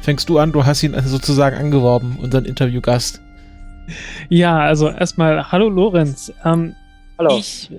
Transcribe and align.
fängst 0.00 0.28
du 0.28 0.38
an, 0.38 0.52
du 0.52 0.64
hast 0.64 0.82
ihn 0.82 0.94
sozusagen 1.04 1.56
angeworben, 1.56 2.18
unseren 2.20 2.44
Interviewgast. 2.44 3.20
Ja, 4.28 4.58
also 4.60 4.88
erstmal, 4.88 5.50
hallo 5.50 5.68
Lorenz. 5.68 6.32
Ähm, 6.44 6.74
Hallo. 7.18 7.36
Ich, 7.38 7.70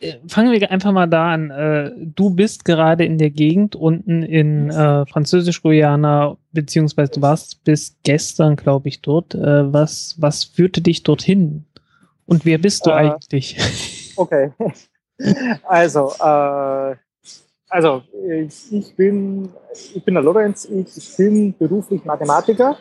äh, 0.00 0.14
fangen 0.28 0.52
wir 0.52 0.70
einfach 0.70 0.92
mal 0.92 1.06
da 1.06 1.32
an. 1.32 1.50
Äh, 1.50 1.90
du 1.96 2.30
bist 2.30 2.64
gerade 2.64 3.04
in 3.04 3.18
der 3.18 3.30
Gegend 3.30 3.74
unten 3.74 4.22
in 4.22 4.70
äh, 4.70 5.06
Französisch-Guyana, 5.06 6.36
beziehungsweise 6.52 7.12
du 7.12 7.22
warst 7.22 7.64
bis 7.64 7.96
gestern, 8.04 8.56
glaube 8.56 8.88
ich, 8.88 9.00
dort. 9.00 9.34
Äh, 9.34 9.72
was, 9.72 10.14
was 10.18 10.44
führte 10.44 10.80
dich 10.82 11.02
dorthin? 11.02 11.64
Und 12.26 12.44
wer 12.44 12.58
bist 12.58 12.86
du 12.86 12.90
Äh, 12.90 12.94
eigentlich? 12.94 13.56
Okay. 14.18 14.50
Also, 15.62 16.12
äh, 16.18 16.96
also 17.68 18.02
ich, 18.28 18.72
ich 18.72 18.96
bin 18.96 19.48
ich 19.72 20.04
bin 20.04 20.14
der 20.14 20.22
Lorenz, 20.22 20.64
ich 20.64 21.16
bin 21.16 21.54
beruflich 21.56 22.04
Mathematiker 22.04 22.76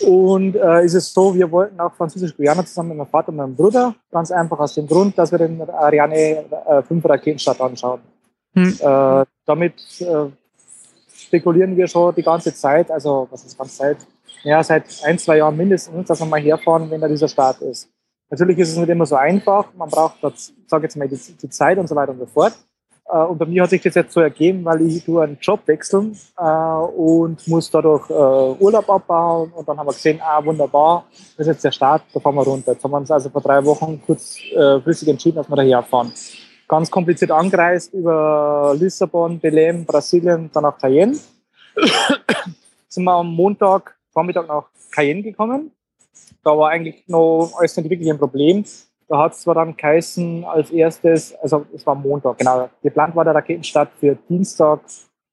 und 0.00 0.54
äh, 0.54 0.84
ist 0.84 0.94
es 0.94 1.12
so, 1.12 1.34
wir 1.34 1.50
wollten 1.50 1.80
auch 1.80 1.94
Französisch-Guyana 1.94 2.64
zusammen 2.64 2.90
mit 2.90 2.98
meinem 2.98 3.06
Vater 3.06 3.30
und 3.30 3.36
meinem 3.36 3.56
Bruder, 3.56 3.94
ganz 4.10 4.30
einfach 4.30 4.58
aus 4.58 4.74
dem 4.74 4.86
Grund, 4.86 5.16
dass 5.16 5.30
wir 5.32 5.38
den 5.38 5.60
Ariane 5.62 6.44
äh, 6.66 6.82
5 6.82 7.04
Raketenstart 7.04 7.60
anschauen. 7.60 8.00
Hm. 8.54 8.76
Äh, 8.80 9.24
damit 9.46 9.74
äh, 10.00 10.26
spekulieren 11.14 11.76
wir 11.76 11.86
schon 11.86 12.14
die 12.14 12.22
ganze 12.22 12.54
Zeit, 12.54 12.90
also 12.90 13.28
was 13.30 13.44
ist 13.44 13.54
die 13.54 13.58
ganze 13.58 13.76
Zeit? 13.76 13.96
Ja, 14.44 14.62
seit 14.62 14.84
ein, 15.04 15.18
zwei 15.18 15.38
Jahren 15.38 15.56
mindestens, 15.56 16.06
dass 16.06 16.20
wir 16.20 16.26
mal 16.26 16.40
herfahren, 16.40 16.90
wenn 16.90 17.00
da 17.00 17.08
dieser 17.08 17.28
Start 17.28 17.60
ist. 17.62 17.88
Natürlich 18.30 18.58
ist 18.58 18.70
es 18.70 18.76
nicht 18.76 18.88
immer 18.88 19.06
so 19.06 19.16
einfach, 19.16 19.72
man 19.74 19.88
braucht, 19.88 20.18
sag 20.66 20.82
jetzt 20.82 20.96
mal, 20.96 21.08
die, 21.08 21.16
die 21.16 21.48
Zeit 21.48 21.78
und 21.78 21.88
so 21.88 21.96
weiter 21.96 22.12
und 22.12 22.18
so 22.18 22.26
fort. 22.26 22.52
Äh, 23.10 23.18
und 23.18 23.38
bei 23.38 23.46
mir 23.46 23.62
hat 23.62 23.70
sich 23.70 23.82
das 23.82 23.94
jetzt 23.94 24.12
so 24.12 24.20
ergeben, 24.20 24.64
weil 24.64 24.82
ich 24.82 25.04
tue 25.04 25.22
einen 25.22 25.38
Job 25.40 25.60
wechseln 25.66 26.16
äh, 26.38 26.42
und 26.42 27.46
muss 27.48 27.70
dadurch 27.70 28.08
äh, 28.10 28.62
Urlaub 28.62 28.88
abbauen. 28.88 29.52
Und 29.52 29.68
dann 29.68 29.78
haben 29.78 29.86
wir 29.86 29.92
gesehen, 29.92 30.20
ah, 30.22 30.44
wunderbar, 30.44 31.04
das 31.36 31.46
ist 31.46 31.54
jetzt 31.54 31.64
der 31.64 31.72
Start, 31.72 32.02
da 32.12 32.20
fahren 32.20 32.34
wir 32.34 32.42
runter. 32.42 32.72
Jetzt 32.72 32.84
haben 32.84 32.90
wir 32.90 32.98
uns 32.98 33.10
also 33.10 33.30
vor 33.30 33.40
drei 33.40 33.64
Wochen 33.64 34.00
kurzfristig 34.04 35.08
entschieden, 35.08 35.36
dass 35.36 35.48
wir 35.48 35.56
daher 35.56 35.82
fahren. 35.82 36.12
Ganz 36.66 36.90
kompliziert 36.90 37.30
angereist 37.30 37.94
über 37.94 38.74
Lissabon, 38.78 39.40
Belém, 39.40 39.86
Brasilien, 39.86 40.50
dann 40.52 40.64
nach 40.64 40.76
Cayenne. 40.78 41.16
Sind 42.88 43.04
wir 43.04 43.12
am 43.12 43.28
Montag, 43.28 43.96
Vormittag 44.12 44.46
nach 44.48 44.64
Cayenne 44.90 45.22
gekommen. 45.22 45.70
Da 46.44 46.56
war 46.56 46.70
eigentlich 46.70 47.04
noch 47.06 47.52
alles 47.58 47.76
nicht 47.76 47.88
wirklich 47.88 48.10
ein 48.10 48.18
Problem. 48.18 48.64
Da 49.08 49.18
hat 49.18 49.32
es 49.32 49.40
zwar 49.40 49.54
dann 49.54 49.74
geheißen 49.74 50.44
als 50.44 50.70
erstes, 50.70 51.34
also 51.36 51.64
es 51.74 51.86
war 51.86 51.94
Montag, 51.94 52.38
genau. 52.38 52.68
Geplant 52.82 53.16
war 53.16 53.24
der 53.24 53.34
Raketenstart 53.34 53.90
für 53.98 54.16
Dienstag 54.28 54.80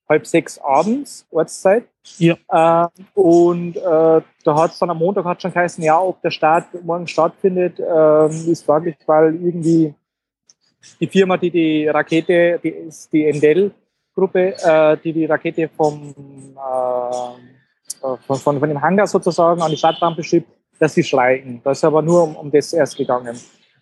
halb 0.07 0.25
sechs 0.25 0.57
abends, 0.59 1.27
Ortszeit. 1.31 1.85
Ja. 2.17 2.35
Äh, 2.47 2.87
und 3.19 3.75
äh, 3.75 3.81
da 3.81 4.55
hat 4.55 4.71
es 4.71 4.79
dann 4.79 4.91
am 4.91 4.99
Montag 4.99 5.25
hat 5.25 5.41
schon 5.41 5.51
geheißen, 5.51 5.83
ja, 5.83 5.99
ob 5.99 6.21
der 6.21 6.31
Start 6.31 6.65
morgen 6.83 7.07
stattfindet, 7.07 7.79
ähm, 7.79 8.29
ist 8.47 8.65
fraglich, 8.65 8.95
weil 9.07 9.35
irgendwie 9.35 9.93
die 10.99 11.07
Firma, 11.07 11.35
die 11.37 11.49
die 11.49 11.87
Rakete, 11.87 12.59
die 12.63 12.69
ist 12.69 13.11
die 13.11 13.25
Endel-Gruppe, 13.25 14.55
äh, 14.63 14.97
die 15.03 15.13
die 15.13 15.25
Rakete 15.25 15.67
vom, 15.67 16.13
äh, 16.55 18.17
von, 18.27 18.37
von, 18.37 18.59
von 18.59 18.69
dem 18.69 18.81
Hangar 18.81 19.07
sozusagen 19.07 19.61
an 19.61 19.71
die 19.71 19.77
Startrampe 19.77 20.23
schiebt, 20.23 20.47
dass 20.79 20.93
sie 20.93 21.03
streiken. 21.03 21.59
Da 21.63 21.71
ist 21.71 21.83
aber 21.83 22.01
nur 22.01 22.23
um, 22.23 22.35
um 22.35 22.51
das 22.51 22.71
erst 22.73 22.95
gegangen. 22.95 23.35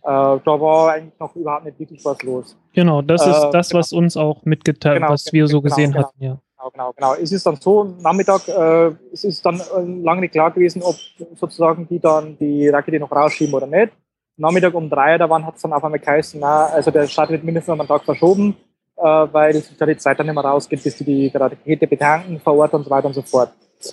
Äh, 0.04 0.10
da 0.10 0.42
war 0.46 0.94
eigentlich 0.94 1.18
noch 1.20 1.34
überhaupt 1.36 1.66
nicht 1.66 1.80
wirklich 1.80 2.04
was 2.04 2.22
los. 2.24 2.58
Genau, 2.74 3.02
das 3.02 3.26
Äh, 3.26 3.30
ist 3.32 3.50
das, 3.52 3.70
genau. 3.70 3.80
was 3.80 3.94
uns 3.94 4.18
auch 4.18 4.44
mitgeteilt, 4.44 4.98
Genau, 4.98 5.10
was 5.10 5.32
wir 5.32 5.48
so 5.48 5.62
genau, 5.62 5.76
gesehen 5.76 5.92
genau. 5.94 6.08
hatten, 6.08 6.24
ja. 6.24 6.38
Genau, 6.58 6.72
genau, 6.72 6.94
genau. 6.94 7.14
Es 7.16 7.32
ist 7.32 7.46
dann 7.46 7.56
so, 7.56 7.84
Nachmittag, 8.02 8.48
äh, 8.50 8.92
es 9.14 9.24
ist 9.24 9.46
dann 9.46 9.60
äh, 9.60 10.02
lange 10.04 10.22
nicht 10.22 10.32
klar 10.34 10.52
gewesen, 10.52 10.82
ob 10.82 10.96
sozusagen 11.36 11.88
die 11.88 12.00
dann 12.00 12.38
die 12.38 12.68
Rakete 12.70 13.00
noch 13.00 13.12
rausschieben 13.12 13.54
oder 13.54 13.68
nicht. 13.68 13.94
Nachmittag 14.36 14.74
um 14.74 14.90
drei, 14.90 15.18
da 15.18 15.30
hat 15.30 15.56
es 15.56 15.62
dann 15.62 15.74
auf 15.74 15.84
einmal 15.84 16.00
geheißen, 16.00 16.40
na, 16.40 16.66
also 16.66 16.90
der 16.92 17.08
Start 17.08 17.30
wird 17.30 17.44
mindestens 17.44 17.80
einen 17.80 17.88
Tag 17.88 18.04
verschoben, 18.04 18.56
äh, 18.98 19.04
weil 19.04 19.54
sich 19.54 19.78
da 19.78 19.86
die 19.86 19.96
Zeit 19.98 20.20
dann 20.20 20.26
nicht 20.26 20.36
mehr 20.36 20.44
rausgeht, 20.44 20.84
bis 20.84 20.98
die 20.98 21.04
die 21.04 21.28
Rakete 21.38 21.88
betanken 21.88 22.40
vor 22.40 22.56
Ort 22.58 22.74
und 22.74 22.84
so 22.84 22.90
weiter 22.90 23.08
und 23.08 23.14
so 23.14 23.22
fort. 23.22 23.52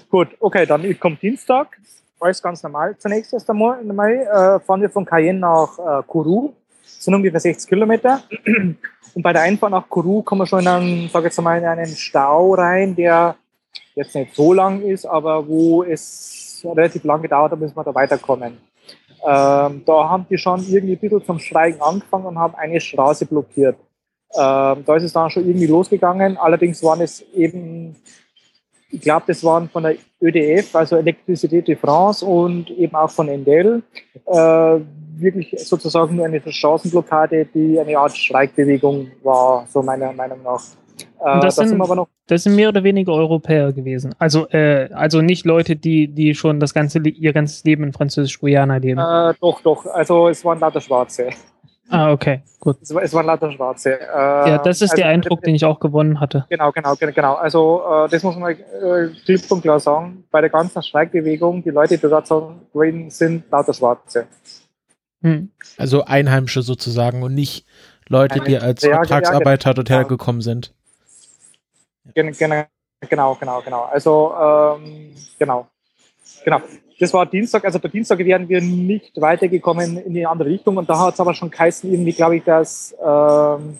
Gut, 0.08 0.28
okay, 0.40 0.66
dann 0.66 0.98
kommt 0.98 1.20
Dienstag, 1.22 1.76
alles 2.20 2.42
ganz 2.42 2.62
normal. 2.62 2.96
Zunächst 2.98 3.32
erst 3.32 3.48
einmal, 3.50 3.80
äh, 3.82 4.60
fahren 4.60 4.82
wir 4.82 4.90
von 4.90 5.04
Cayenne 5.04 5.38
nach 5.38 5.78
äh, 5.78 6.02
Kourou, 6.06 6.52
das 6.82 7.04
sind 7.04 7.14
ungefähr 7.14 7.40
60 7.40 7.68
Kilometer. 7.68 8.22
Und 9.14 9.22
bei 9.22 9.32
der 9.32 9.42
Einfahrt 9.42 9.72
nach 9.72 9.88
Kourou 9.88 10.22
kommen 10.22 10.42
wir 10.42 10.46
schon 10.46 10.60
in 10.60 10.68
einen, 10.68 11.08
sag 11.08 11.24
jetzt 11.24 11.40
mal, 11.40 11.58
in 11.58 11.64
einen 11.64 11.86
Stau 11.86 12.54
rein, 12.54 12.94
der 12.94 13.36
jetzt 13.94 14.14
nicht 14.14 14.34
so 14.34 14.52
lang 14.52 14.82
ist, 14.82 15.04
aber 15.04 15.46
wo 15.46 15.82
es 15.82 16.64
relativ 16.64 17.04
lang 17.04 17.22
gedauert 17.22 17.52
hat, 17.52 17.60
bis 17.60 17.74
wir 17.74 17.84
da 17.84 17.94
weiterkommen. 17.94 18.58
Ähm, 19.26 19.82
da 19.84 20.08
haben 20.08 20.26
die 20.30 20.38
schon 20.38 20.60
irgendwie 20.66 20.94
ein 20.94 20.98
bisschen 20.98 21.24
zum 21.24 21.38
Streiken 21.38 21.80
angefangen 21.82 22.26
und 22.26 22.38
haben 22.38 22.54
eine 22.54 22.80
Straße 22.80 23.26
blockiert. 23.26 23.76
Ähm, 24.32 24.84
da 24.86 24.96
ist 24.96 25.02
es 25.02 25.12
dann 25.12 25.30
schon 25.30 25.46
irgendwie 25.46 25.66
losgegangen. 25.66 26.36
Allerdings 26.38 26.82
waren 26.82 27.00
es 27.00 27.20
eben, 27.34 27.96
ich 28.90 29.00
glaube, 29.00 29.24
das 29.28 29.42
waren 29.44 29.68
von 29.68 29.82
der 29.84 29.96
ÖDF, 30.20 30.74
also 30.74 30.96
Electricité 30.96 31.62
de 31.62 31.76
France 31.76 32.24
und 32.24 32.70
eben 32.70 32.94
auch 32.94 33.10
von 33.10 33.28
Endel, 33.28 33.82
äh, 34.26 34.76
wirklich 35.16 35.54
sozusagen 35.58 36.16
nur 36.16 36.24
eine 36.26 36.40
Straßenblockade, 36.44 37.46
die 37.54 37.78
eine 37.78 37.96
Art 37.98 38.16
Streikbewegung 38.16 39.08
war, 39.22 39.66
so 39.68 39.82
meiner 39.82 40.12
Meinung 40.12 40.42
nach. 40.42 40.62
Äh, 41.24 41.34
Und 41.34 41.44
das 41.44 41.56
da 41.56 41.66
sind- 41.66 41.84
sind 41.84 42.08
Das 42.26 42.42
sind 42.44 42.56
mehr 42.56 42.68
oder 42.68 42.82
weniger 42.84 43.12
Europäer 43.12 43.72
gewesen. 43.72 44.14
Also, 44.18 44.48
äh, 44.50 44.88
also 44.92 45.20
nicht 45.20 45.44
Leute, 45.44 45.76
die, 45.76 46.08
die 46.08 46.34
schon 46.34 46.60
das 46.60 46.72
ganze, 46.74 46.98
ihr 47.00 47.32
ganzes 47.32 47.64
Leben 47.64 47.84
in 47.84 47.92
Französisch-Guyana 47.92 48.76
leben. 48.76 49.00
Äh, 49.00 49.34
doch, 49.40 49.60
doch. 49.62 49.86
Also 49.86 50.28
es 50.28 50.44
waren 50.44 50.60
lauter 50.60 50.80
Schwarze. 50.80 51.30
Ah, 51.90 52.12
okay, 52.12 52.42
gut. 52.58 52.76
Es, 52.80 52.90
es 52.90 53.12
waren 53.12 53.26
lauter 53.26 53.52
Schwarze. 53.52 54.00
Äh, 54.00 54.04
Ja, 54.48 54.58
das 54.58 54.80
ist 54.80 54.90
also, 54.92 55.02
der 55.02 55.06
Eindruck, 55.10 55.42
den 55.42 55.54
ich 55.54 55.64
auch 55.64 55.78
gewonnen 55.80 56.18
hatte. 56.20 56.46
Genau, 56.48 56.72
genau, 56.72 56.94
genau. 56.96 57.12
genau. 57.12 57.34
Also 57.34 57.82
äh, 57.86 58.08
das 58.08 58.22
muss 58.22 58.36
man 58.36 58.52
äh, 58.52 59.08
klipp 59.24 59.50
und 59.50 59.62
klar 59.62 59.80
sagen. 59.80 60.24
Bei 60.30 60.40
der 60.40 60.50
ganzen 60.50 60.82
Streikbewegung, 60.82 61.62
die 61.62 61.70
Leute, 61.70 61.98
die 61.98 62.08
dort 62.08 62.26
so 62.26 62.54
gewesen 62.72 63.10
sind, 63.10 63.50
lauter 63.50 63.74
Schwarze. 63.74 64.26
Hm. 65.22 65.50
Also 65.76 66.04
Einheimische 66.04 66.62
sozusagen 66.62 67.22
und 67.22 67.34
nicht 67.34 67.66
Leute, 68.08 68.40
die 68.40 68.58
als 68.58 68.82
Ja, 68.82 68.90
ja, 68.90 68.96
Vertragsarbeiter 68.96 69.74
dort 69.74 69.88
genau. 69.88 70.00
hergekommen 70.00 70.40
sind. 70.40 70.72
Gen- 72.14 72.32
gen- 72.32 72.64
Genau, 73.08 73.34
genau, 73.34 73.62
genau. 73.62 73.84
Also 73.84 74.34
ähm, 74.38 75.14
genau, 75.38 75.66
genau. 76.44 76.60
Das 77.00 77.14
war 77.14 77.24
Dienstag. 77.24 77.64
Also 77.64 77.78
der 77.78 77.90
Dienstag 77.90 78.18
wären 78.18 78.46
wir 78.46 78.60
nicht 78.60 79.18
weitergekommen 79.18 79.96
in 79.96 80.12
die 80.12 80.26
andere 80.26 80.50
Richtung. 80.50 80.76
Und 80.76 80.88
da 80.88 80.98
hat 80.98 81.14
es 81.14 81.20
aber 81.20 81.32
schon 81.32 81.50
geheißen, 81.50 81.90
irgendwie 81.90 82.12
glaube 82.12 82.36
ich, 82.36 82.44
dass 82.44 82.94
ähm, 83.02 83.78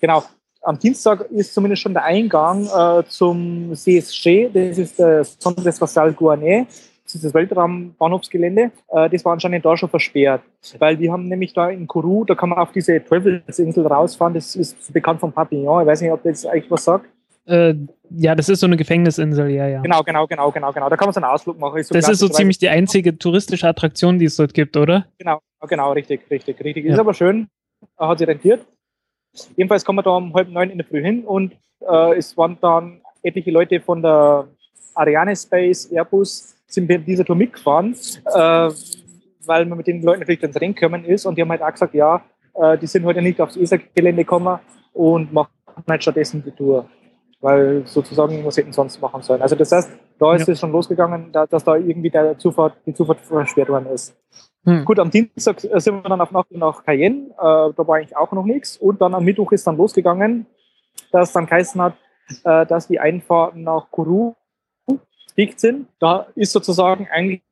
genau 0.00 0.24
am 0.62 0.78
Dienstag 0.78 1.30
ist 1.30 1.52
zumindest 1.52 1.82
schon 1.82 1.92
der 1.92 2.04
Eingang 2.04 2.66
äh, 2.66 3.02
zum 3.08 3.74
CSG. 3.74 4.48
Das 4.48 4.78
ist 4.78 4.98
das 4.98 5.38
Centre 5.38 5.70
Spatial 5.70 6.10
Guané. 6.12 6.66
Das 7.04 7.16
ist 7.16 7.24
das 7.24 7.34
Weltraumbahnhofsgelände. 7.34 8.70
Äh, 8.88 9.10
das 9.10 9.22
war 9.22 9.34
anscheinend 9.34 9.64
da 9.66 9.76
schon 9.76 9.90
versperrt. 9.90 10.40
Weil 10.78 10.98
wir 10.98 11.12
haben 11.12 11.28
nämlich 11.28 11.52
da 11.52 11.68
in 11.68 11.86
Kourou, 11.86 12.24
da 12.24 12.34
kann 12.34 12.48
man 12.48 12.58
auf 12.58 12.72
diese 12.72 13.04
Teufelsinsel 13.04 13.86
rausfahren. 13.86 14.32
Das 14.32 14.56
ist 14.56 14.90
bekannt 14.94 15.20
vom 15.20 15.32
Papillon. 15.32 15.82
Ich 15.82 15.86
weiß 15.88 16.00
nicht, 16.00 16.12
ob 16.12 16.22
das 16.22 16.46
eigentlich 16.46 16.70
was 16.70 16.84
sagt. 16.84 17.06
Äh, 17.46 17.74
ja, 18.10 18.34
das 18.34 18.48
ist 18.48 18.60
so 18.60 18.66
eine 18.66 18.76
Gefängnisinsel, 18.76 19.50
ja, 19.50 19.66
ja. 19.66 19.80
Genau, 19.80 20.02
genau, 20.02 20.26
genau, 20.26 20.52
genau, 20.52 20.72
genau. 20.72 20.88
Da 20.88 20.96
kann 20.96 21.06
man 21.06 21.14
so 21.14 21.20
einen 21.20 21.30
Ausflug 21.30 21.58
machen. 21.58 21.82
So 21.82 21.94
Das 21.94 22.08
ist 22.08 22.18
so 22.18 22.28
ziemlich 22.28 22.58
die 22.58 22.68
einzige 22.68 23.18
touristische 23.18 23.66
Attraktion, 23.66 24.18
die 24.18 24.26
es 24.26 24.36
dort 24.36 24.54
gibt, 24.54 24.76
oder? 24.76 25.06
Genau, 25.18 25.40
genau, 25.68 25.92
richtig, 25.92 26.30
richtig, 26.30 26.62
richtig. 26.62 26.84
Ja. 26.84 26.92
Ist 26.92 26.98
aber 27.00 27.14
schön, 27.14 27.48
äh, 27.98 28.06
hat 28.06 28.18
sich 28.18 28.28
rentiert. 28.28 28.64
Jedenfalls 29.56 29.84
kommen 29.84 29.98
wir 29.98 30.02
da 30.02 30.10
um 30.10 30.34
halb 30.34 30.50
neun 30.50 30.70
in 30.70 30.78
der 30.78 30.86
Früh 30.86 31.02
hin 31.02 31.24
und 31.24 31.54
äh, 31.80 32.16
es 32.18 32.36
waren 32.36 32.58
dann 32.60 33.00
etliche 33.22 33.50
Leute 33.50 33.80
von 33.80 34.02
der 34.02 34.46
Ariane 34.94 35.34
Space, 35.34 35.90
Airbus, 35.90 36.54
sind 36.66 36.86
bei 36.86 36.98
dieser 36.98 37.24
Tour 37.24 37.36
mitgefahren, 37.36 37.94
äh, 38.26 38.70
weil 39.46 39.64
man 39.66 39.78
mit 39.78 39.86
den 39.86 40.02
Leuten 40.02 40.20
natürlich 40.20 40.42
ins 40.42 40.60
Rennen 40.60 40.74
gekommen 40.74 41.04
ist 41.04 41.24
und 41.24 41.36
die 41.36 41.42
haben 41.42 41.50
halt 41.50 41.62
auch 41.62 41.72
gesagt, 41.72 41.94
ja, 41.94 42.22
äh, 42.54 42.76
die 42.78 42.86
sind 42.86 43.04
heute 43.04 43.22
nicht 43.22 43.40
aufs 43.40 43.56
ESA-Gelände 43.56 44.22
gekommen 44.22 44.58
und 44.92 45.32
machen 45.32 45.50
halt 45.88 46.02
stattdessen 46.02 46.42
die 46.44 46.50
Tour. 46.50 46.88
Weil 47.42 47.84
sozusagen, 47.86 48.44
was 48.46 48.56
hätten 48.56 48.72
sonst 48.72 49.00
machen 49.02 49.20
sollen. 49.20 49.42
Also 49.42 49.56
das 49.56 49.70
heißt, 49.72 49.90
Da 50.18 50.34
ist 50.36 50.46
Ja. 50.46 50.52
es 50.52 50.60
schon 50.60 50.70
losgegangen, 50.70 51.32
da, 51.32 51.46
dass 51.46 51.64
da 51.64 51.74
irgendwie 51.74 52.08
der 52.08 52.38
Zufahrt, 52.38 52.74
die 52.86 52.94
Zufahrt 52.94 53.18
versperrt 53.20 53.68
worden 53.68 53.86
ist. 53.86 54.16
Hm. 54.64 54.84
Gut, 54.84 55.00
am 55.00 55.10
Dienstag 55.10 55.64
äh, 55.64 55.80
sind 55.80 55.96
wir 56.00 56.08
dann 56.08 56.20
auf 56.20 56.30
Nacht 56.30 56.52
nach 56.52 56.84
Cayenne, 56.84 57.30
äh, 57.30 57.34
da 57.40 57.74
war 57.78 57.96
eigentlich 57.96 58.16
auch 58.16 58.30
noch 58.30 58.44
nichts. 58.44 58.76
Und 58.76 59.00
dann 59.02 59.12
am 59.16 59.24
Mittwoch 59.24 59.50
ist 59.50 59.66
dann 59.66 59.76
losgegangen, 59.76 60.46
dass 61.10 61.32
dann 61.32 61.46
geheißen 61.46 61.80
hat, 61.82 61.94
äh, 62.44 62.64
dass 62.66 62.86
die 62.86 63.00
Einfahrten 63.00 63.64
nach 63.64 63.90
Kourou 63.90 64.36
dicht 65.36 65.58
sind. 65.58 65.88
Da 65.98 66.26
ist 66.36 66.52
sozusagen 66.52 67.08
eigentlich, 67.10 67.42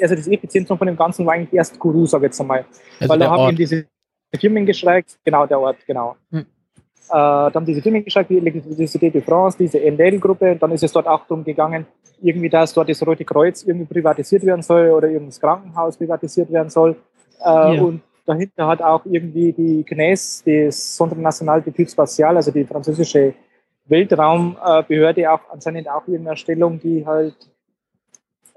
also 0.00 0.14
das 0.14 0.28
Epizentrum 0.28 0.78
von 0.78 0.86
dem 0.86 0.96
Ganzen 0.96 1.26
war 1.26 1.34
eigentlich 1.34 1.52
erst 1.52 1.76
Kourou, 1.80 2.06
sage 2.06 2.26
ich 2.26 2.28
jetzt 2.30 2.40
einmal. 2.40 2.64
Also 3.00 3.08
Weil 3.12 3.18
da 3.18 3.30
haben 3.30 3.38
eben 3.40 3.46
Ort. 3.48 3.58
diese 3.58 3.86
Firmen 4.38 4.64
gestreikt, 4.64 5.18
genau 5.24 5.46
der 5.46 5.58
Ort, 5.58 5.78
genau. 5.88 6.14
Hm. 6.30 6.46
Äh, 7.08 7.12
da 7.14 7.50
haben 7.54 7.66
diese 7.66 7.82
Firmen 7.82 8.04
gestreikt, 8.04 8.30
die 8.30 8.40
Electricité 8.40 9.10
de 9.10 9.20
France, 9.22 9.58
diese 9.58 9.78
NDL-Gruppe, 9.80 10.56
dann 10.56 10.70
ist 10.72 10.82
es 10.82 10.92
dort 10.92 11.06
auch 11.06 11.26
darum 11.26 11.44
gegangen, 11.44 11.86
irgendwie, 12.22 12.48
dass 12.48 12.72
dort 12.72 12.88
das 12.88 13.04
Rote 13.06 13.24
Kreuz 13.24 13.64
irgendwie 13.64 13.86
privatisiert 13.86 14.44
werden 14.46 14.62
soll 14.62 14.90
oder 14.90 15.08
irgendein 15.08 15.28
das 15.30 15.40
Krankenhaus 15.40 15.96
privatisiert 15.96 16.50
werden 16.50 16.70
soll. 16.70 16.96
Äh, 17.40 17.76
Ja. 17.76 17.82
Und 17.82 18.02
dahinter 18.24 18.66
hat 18.68 18.80
auch 18.80 19.04
irgendwie 19.04 19.52
die 19.52 19.84
CNES, 19.84 20.44
das 20.46 20.96
Centre 20.96 21.18
National 21.18 21.60
d'Études 21.60 21.90
Spatiales, 21.92 22.46
also 22.46 22.50
die 22.52 22.64
französische 22.64 23.34
Weltraumbehörde, 23.86 25.30
auch 25.32 25.40
anscheinend 25.50 25.88
auch 25.88 26.06
irgendeine 26.06 26.36
Stellung, 26.36 26.78
die 26.80 27.04
halt 27.04 27.34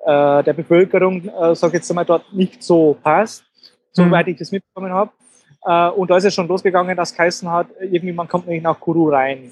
äh, 0.05 0.43
der 0.43 0.53
Bevölkerung, 0.53 1.23
äh, 1.27 1.55
sage 1.55 1.69
ich 1.69 1.73
jetzt 1.79 1.89
einmal, 1.89 2.05
dort 2.05 2.31
nicht 2.31 2.61
so 2.61 2.95
passt, 3.01 3.43
Mhm. 3.43 4.03
soweit 4.03 4.27
ich 4.27 4.37
das 4.37 4.51
mitbekommen 4.51 4.93
habe. 4.93 5.11
Äh, 5.65 5.89
und 5.89 6.09
da 6.09 6.17
ist 6.17 6.25
es 6.25 6.33
schon 6.35 6.47
losgegangen, 6.47 6.95
dass 6.95 7.15
geheißen 7.15 7.49
hat, 7.49 7.67
irgendwie 7.81 8.13
man 8.13 8.27
kommt 8.27 8.47
nicht 8.47 8.63
nach 8.63 8.79
Kourou 8.79 9.09
rein. 9.09 9.51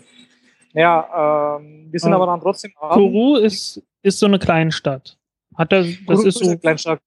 Ja, 0.74 1.58
ähm, 1.60 1.88
wir 1.92 2.00
sind 2.00 2.14
Ah. 2.14 2.16
aber 2.18 2.26
dann 2.28 2.42
trotzdem 2.42 2.72
Kourou 2.76 3.36
ist, 3.38 3.82
ist 4.02 4.20
so 4.20 4.26
eine 4.26 4.40
Kleinstadt. 4.40 5.18
Hat 5.56 5.72
das, 5.72 5.86
das 5.88 6.06
Kourou 6.18 6.28
ist 6.28 6.38
so, 6.40 6.46
eine 6.50 6.58
Kleinstadt. 6.58 7.00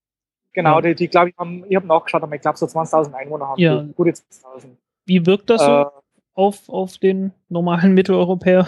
Genau, 0.52 0.76
Ja. 0.76 0.80
die, 0.82 0.94
die 0.94 1.08
glaube 1.08 1.30
ich, 1.30 1.36
haben, 1.36 1.64
ich 1.68 1.76
habe 1.76 1.86
nachgeschaut, 1.86 2.22
aber 2.22 2.34
ich 2.34 2.40
glaube, 2.40 2.56
so 2.58 2.66
20.000 2.66 3.12
Einwohner 3.14 3.48
haben 3.48 3.60
Ja. 3.60 3.84
Gute 3.94 4.10
20.000. 4.10 4.76
wie 5.04 5.24
wirkt 5.26 5.50
das 5.50 5.62
so 5.64 5.70
Äh, 5.70 5.86
auf, 6.34 6.68
auf 6.68 6.98
den 6.98 7.32
normalen 7.48 7.92
Mitteleuropäer? 7.94 8.66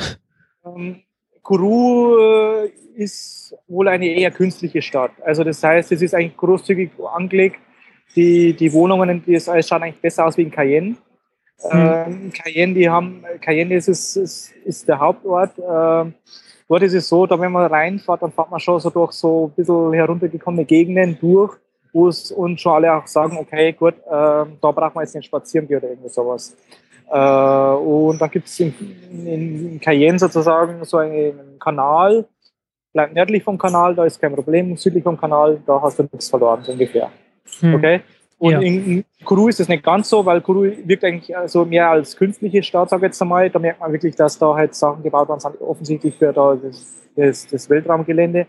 Ähm, 0.64 1.02
Kourou 1.42 2.18
äh, 2.18 2.68
ist 2.96 3.54
wohl 3.68 3.88
eine 3.88 4.06
eher 4.06 4.30
künstliche 4.30 4.82
Stadt. 4.82 5.12
Also 5.24 5.44
das 5.44 5.62
heißt, 5.62 5.92
es 5.92 6.02
ist 6.02 6.14
eigentlich 6.14 6.36
großzügig 6.36 6.90
angelegt. 7.14 7.56
Die, 8.16 8.52
die 8.54 8.72
Wohnungen, 8.72 9.22
die 9.24 9.34
es 9.34 9.48
alles 9.48 9.68
schauen 9.68 9.82
eigentlich 9.82 10.00
besser 10.00 10.26
aus 10.26 10.36
wie 10.36 10.42
in 10.42 10.50
Cayenne. 10.50 10.96
Ähm, 11.70 12.32
Cayenne, 12.32 12.74
die 12.74 12.88
haben, 12.88 13.24
Cayenne 13.40 13.74
ist, 13.74 13.88
ist, 13.88 14.16
ist, 14.16 14.52
ist 14.64 14.88
der 14.88 14.98
Hauptort. 14.98 15.52
Ähm, 15.58 16.14
dort 16.68 16.82
ist 16.82 16.94
es 16.94 17.08
so, 17.08 17.26
da 17.26 17.38
wenn 17.38 17.52
man 17.52 17.66
reinfährt, 17.66 18.22
dann 18.22 18.32
fährt 18.32 18.50
man 18.50 18.60
schon 18.60 18.80
so 18.80 18.90
durch 18.90 19.12
so 19.12 19.46
ein 19.46 19.50
bisschen 19.56 19.92
heruntergekommene 19.92 20.64
Gegenden 20.64 21.18
durch, 21.20 21.56
wo 21.92 22.08
es 22.08 22.30
uns 22.30 22.60
schon 22.60 22.74
alle 22.74 22.94
auch 22.94 23.06
sagen, 23.06 23.36
okay, 23.38 23.72
gut, 23.72 23.94
ähm, 24.06 24.58
da 24.60 24.70
braucht 24.70 24.94
man 24.94 25.04
jetzt 25.04 25.14
nicht 25.14 25.26
spazieren 25.26 25.66
gehen 25.66 25.78
oder 25.78 25.88
irgendwie 25.88 26.10
sowas. 26.10 26.56
Äh, 27.10 27.18
und 27.18 28.20
dann 28.20 28.30
gibt 28.30 28.46
es 28.46 28.60
in, 28.60 28.74
in, 29.10 29.72
in 29.72 29.80
Cayenne 29.80 30.18
sozusagen 30.18 30.84
so 30.84 30.98
einen 30.98 31.58
Kanal, 31.58 32.26
bleibt 32.92 33.14
nördlich 33.14 33.42
vom 33.42 33.58
Kanal, 33.58 33.94
da 33.94 34.04
ist 34.04 34.20
kein 34.20 34.34
Problem, 34.34 34.76
südlich 34.76 35.02
vom 35.02 35.18
Kanal, 35.18 35.60
da 35.66 35.80
hast 35.82 35.98
du 35.98 36.02
nichts 36.04 36.28
verloren, 36.28 36.62
so 36.62 36.72
ungefähr. 36.72 37.10
Hm. 37.60 37.74
Okay? 37.74 38.00
Und 38.38 38.52
Ja. 38.52 38.60
in, 38.60 39.04
Kourou 39.24 39.48
ist 39.48 39.58
das 39.58 39.68
nicht 39.68 39.82
ganz 39.82 40.08
so, 40.08 40.24
weil 40.24 40.40
Kourou 40.40 40.62
wirkt 40.62 41.04
eigentlich 41.04 41.34
so 41.46 41.64
mehr 41.64 41.90
als 41.90 42.16
künstliche 42.16 42.62
Stadt, 42.62 42.88
sage 42.88 43.00
ich 43.00 43.08
jetzt 43.10 43.20
einmal. 43.20 43.50
Da 43.50 43.58
merkt 43.58 43.80
man 43.80 43.92
wirklich, 43.92 44.14
dass 44.14 44.38
da 44.38 44.54
halt 44.54 44.74
Sachen 44.74 45.02
gebaut 45.02 45.28
worden 45.28 45.40
sind, 45.40 45.60
offensichtlich 45.60 46.14
für 46.14 46.32
da 46.32 46.54
das, 46.54 47.10
das, 47.16 47.46
das 47.48 47.68
Weltraumgelände. 47.68 48.46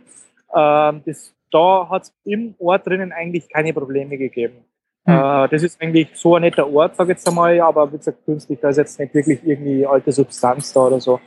Ähm, 0.56 1.02
das, 1.06 1.34
da 1.52 1.90
hat 1.90 2.04
es 2.04 2.14
im 2.24 2.54
Ort 2.60 2.86
drinnen 2.86 3.12
eigentlich 3.12 3.50
keine 3.50 3.74
Probleme 3.74 4.16
gegeben. 4.18 4.64
Hm. 5.06 5.16
Äh, 5.16 5.48
das 5.50 5.64
ist 5.64 5.82
eigentlich 5.82 6.10
so 6.14 6.36
ein 6.36 6.44
netter 6.44 6.72
Ort, 6.72 6.96
sage 6.96 7.12
ich 7.12 7.18
jetzt 7.18 7.28
einmal, 7.28 7.60
aber 7.60 7.92
wie 7.92 7.98
gesagt, 7.98 8.24
künstlich, 8.26 8.60
da 8.62 8.70
ist 8.70 8.78
jetzt 8.78 9.00
nicht 9.00 9.14
wirklich 9.16 9.40
irgendwie 9.44 9.88
alte 9.88 10.12
Substanz 10.12 10.72
da 10.72 10.82
oder 10.82 11.00
so. 11.00 11.20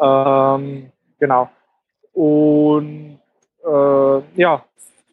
Ähm, 0.00 0.92
genau. 1.18 1.48
Und 2.12 3.18
äh, 3.64 4.20
ja, 4.40 4.64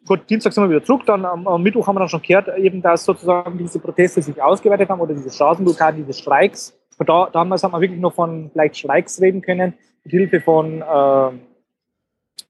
gut, 0.06 0.28
Dienstag 0.28 0.52
sind 0.52 0.64
wir 0.64 0.70
wieder 0.70 0.84
zurück, 0.84 1.02
dann 1.06 1.24
am, 1.24 1.46
am 1.46 1.62
Mittwoch 1.62 1.86
haben 1.86 1.96
wir 1.96 2.00
dann 2.00 2.08
schon 2.08 2.22
gehört, 2.22 2.48
eben, 2.58 2.82
dass 2.82 3.04
sozusagen 3.04 3.56
diese 3.58 3.78
Proteste 3.78 4.22
sich 4.22 4.40
ausgeweitet 4.40 4.88
haben 4.88 5.00
oder 5.00 5.14
diese 5.14 5.30
Straßenblockaden, 5.30 6.04
diese 6.04 6.18
Streiks. 6.18 6.78
Und 6.98 7.08
da, 7.08 7.28
damals 7.32 7.62
hat 7.62 7.72
man 7.72 7.80
wirklich 7.80 8.00
noch 8.00 8.14
von 8.14 8.50
vielleicht 8.52 8.76
Streiks 8.76 9.20
reden 9.20 9.42
können, 9.42 9.74
mit 10.04 10.10
Hilfe 10.10 10.40
von, 10.40 10.82
äh, 10.82 11.30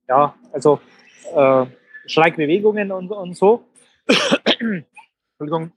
ja, 0.08 0.34
also 0.52 0.80
äh, 1.34 1.66
Streikbewegungen 2.06 2.92
und, 2.92 3.10
und 3.10 3.36
so. 3.36 3.64
Entschuldigung. 5.38 5.72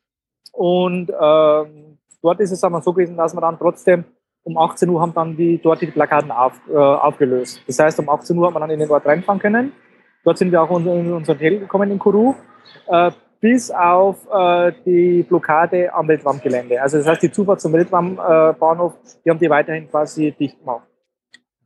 Und 0.52 1.10
ähm, 1.10 1.98
dort 2.22 2.40
ist 2.40 2.52
es 2.52 2.64
aber 2.64 2.82
so 2.82 2.92
gewesen, 2.92 3.16
dass 3.16 3.34
wir 3.34 3.42
dann 3.42 3.58
trotzdem 3.58 4.04
um 4.44 4.58
18 4.58 4.90
Uhr 4.90 5.02
haben 5.02 5.14
dann 5.14 5.36
die, 5.36 5.60
dort 5.62 5.82
die 5.82 5.88
Plakaten 5.88 6.32
auf, 6.32 6.54
äh, 6.70 6.76
aufgelöst. 6.76 7.62
Das 7.68 7.80
heißt, 7.80 8.00
um 8.00 8.10
18 8.10 8.38
Uhr 8.38 8.48
haben 8.48 8.56
wir 8.56 8.62
dann 8.62 8.70
in 8.70 8.80
den 8.80 8.90
Ort 8.90 9.06
reinfahren 9.06 9.40
können. 9.40 9.74
Dort 10.24 10.38
sind 10.38 10.52
wir 10.52 10.62
auch 10.62 10.80
in, 10.80 11.14
unser 11.14 11.34
Hotel 11.34 11.60
gekommen 11.60 11.92
in 11.92 12.00
Kourou, 12.00 12.36
äh, 12.88 13.12
bis 13.40 13.72
auf 13.72 14.28
äh, 14.34 14.72
die 14.86 15.24
Blockade 15.24 15.94
am 15.94 16.08
Weltraumgelände. 16.08 16.82
Also 16.82 16.98
das 16.98 17.08
heißt, 17.08 17.24
die 17.24 17.32
Zufahrt 17.32 17.62
zum 17.62 17.74
Weltraumbahnhof, 17.74 18.94
die 19.24 19.30
haben 19.30 19.40
die 19.40 19.50
weiterhin 19.50 19.90
quasi 19.90 20.32
dicht 20.32 20.60
gemacht. 20.60 20.88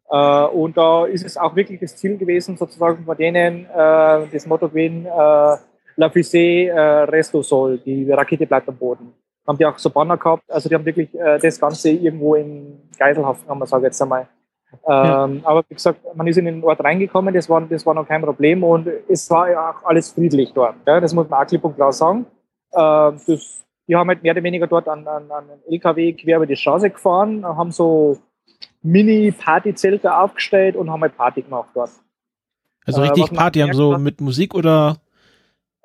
Äh, 0.10 0.46
und 0.48 0.78
da 0.78 1.06
ist 1.06 1.26
es 1.26 1.38
auch 1.38 1.56
wirklich 1.56 1.80
das 1.80 1.96
Ziel 1.96 2.18
gewesen, 2.18 2.58
sozusagen 2.58 3.06
von 3.06 3.18
denen 3.18 3.66
äh, 3.66 4.28
das 4.32 4.46
Motto 4.46 4.70
äh, 4.76 5.58
La 5.96 6.08
Fusée 6.10 6.68
äh, 6.68 7.04
resto 7.04 7.42
sol, 7.42 7.78
die 7.80 8.10
Rakete 8.12 8.46
bleibt 8.46 8.68
am 8.68 8.78
Boden. 8.78 9.14
Haben 9.48 9.58
die 9.58 9.66
auch 9.66 9.78
so 9.78 9.90
Banner 9.90 10.18
gehabt, 10.18 10.44
also 10.50 10.70
die 10.70 10.76
haben 10.76 10.86
wirklich 10.86 11.14
äh, 11.16 11.40
das 11.40 11.60
Ganze 11.60 11.90
irgendwo 11.90 12.36
in 12.36 12.90
Geiselhaft, 12.98 13.48
kann 13.48 13.58
man 13.58 13.68
sagen 13.68 13.84
jetzt 13.84 14.02
einmal. 14.02 14.28
Ähm, 14.88 15.42
Aber 15.44 15.64
wie 15.68 15.74
gesagt, 15.76 16.00
man 16.16 16.28
ist 16.28 16.38
in 16.38 16.46
den 16.46 16.64
Ort 16.64 16.84
reingekommen, 16.84 17.34
das 17.34 17.50
war, 17.50 17.62
das 17.62 17.86
war 17.86 17.94
noch 17.94 18.08
kein 18.08 18.22
Problem 18.22 18.64
und 18.64 18.88
es 19.10 19.30
war 19.30 19.50
ja 19.50 19.72
auch 19.72 19.84
alles 19.86 20.12
friedlich 20.12 20.54
dort. 20.54 20.76
Ja? 20.88 21.00
Das 21.00 21.14
muss 21.14 21.28
man 21.30 21.42
auch 21.44 21.48
klipp 21.48 21.64
und 21.64 21.76
klar 21.76 21.92
sagen. 21.92 22.26
Ähm, 22.74 23.20
das, 23.28 23.64
die 23.88 23.96
haben 23.96 24.08
halt 24.08 24.24
mehr 24.24 24.34
oder 24.34 24.44
weniger 24.44 24.68
dort 24.68 24.88
an, 24.88 25.06
an, 25.08 25.30
an 25.32 25.44
einen 25.50 25.62
LKW 25.70 26.14
quer 26.14 26.38
über 26.38 26.46
die 26.46 26.56
Straße 26.56 26.90
gefahren, 26.90 27.46
haben 27.46 27.72
so 27.72 28.18
Mini-Partyzelte 28.84 30.16
aufgestellt 30.16 30.76
und 30.76 30.90
haben 30.90 31.02
halt 31.02 31.18
Party 31.18 31.42
gemacht 31.42 31.70
dort. 31.74 31.92
Also 32.86 33.02
Äh, 33.02 33.06
richtig 33.10 33.32
man 33.32 33.38
Party 33.40 33.60
haben 33.60 33.74
so 33.74 33.94
hat- 33.94 34.02
mit 34.02 34.22
Musik 34.22 34.54
oder 34.56 34.98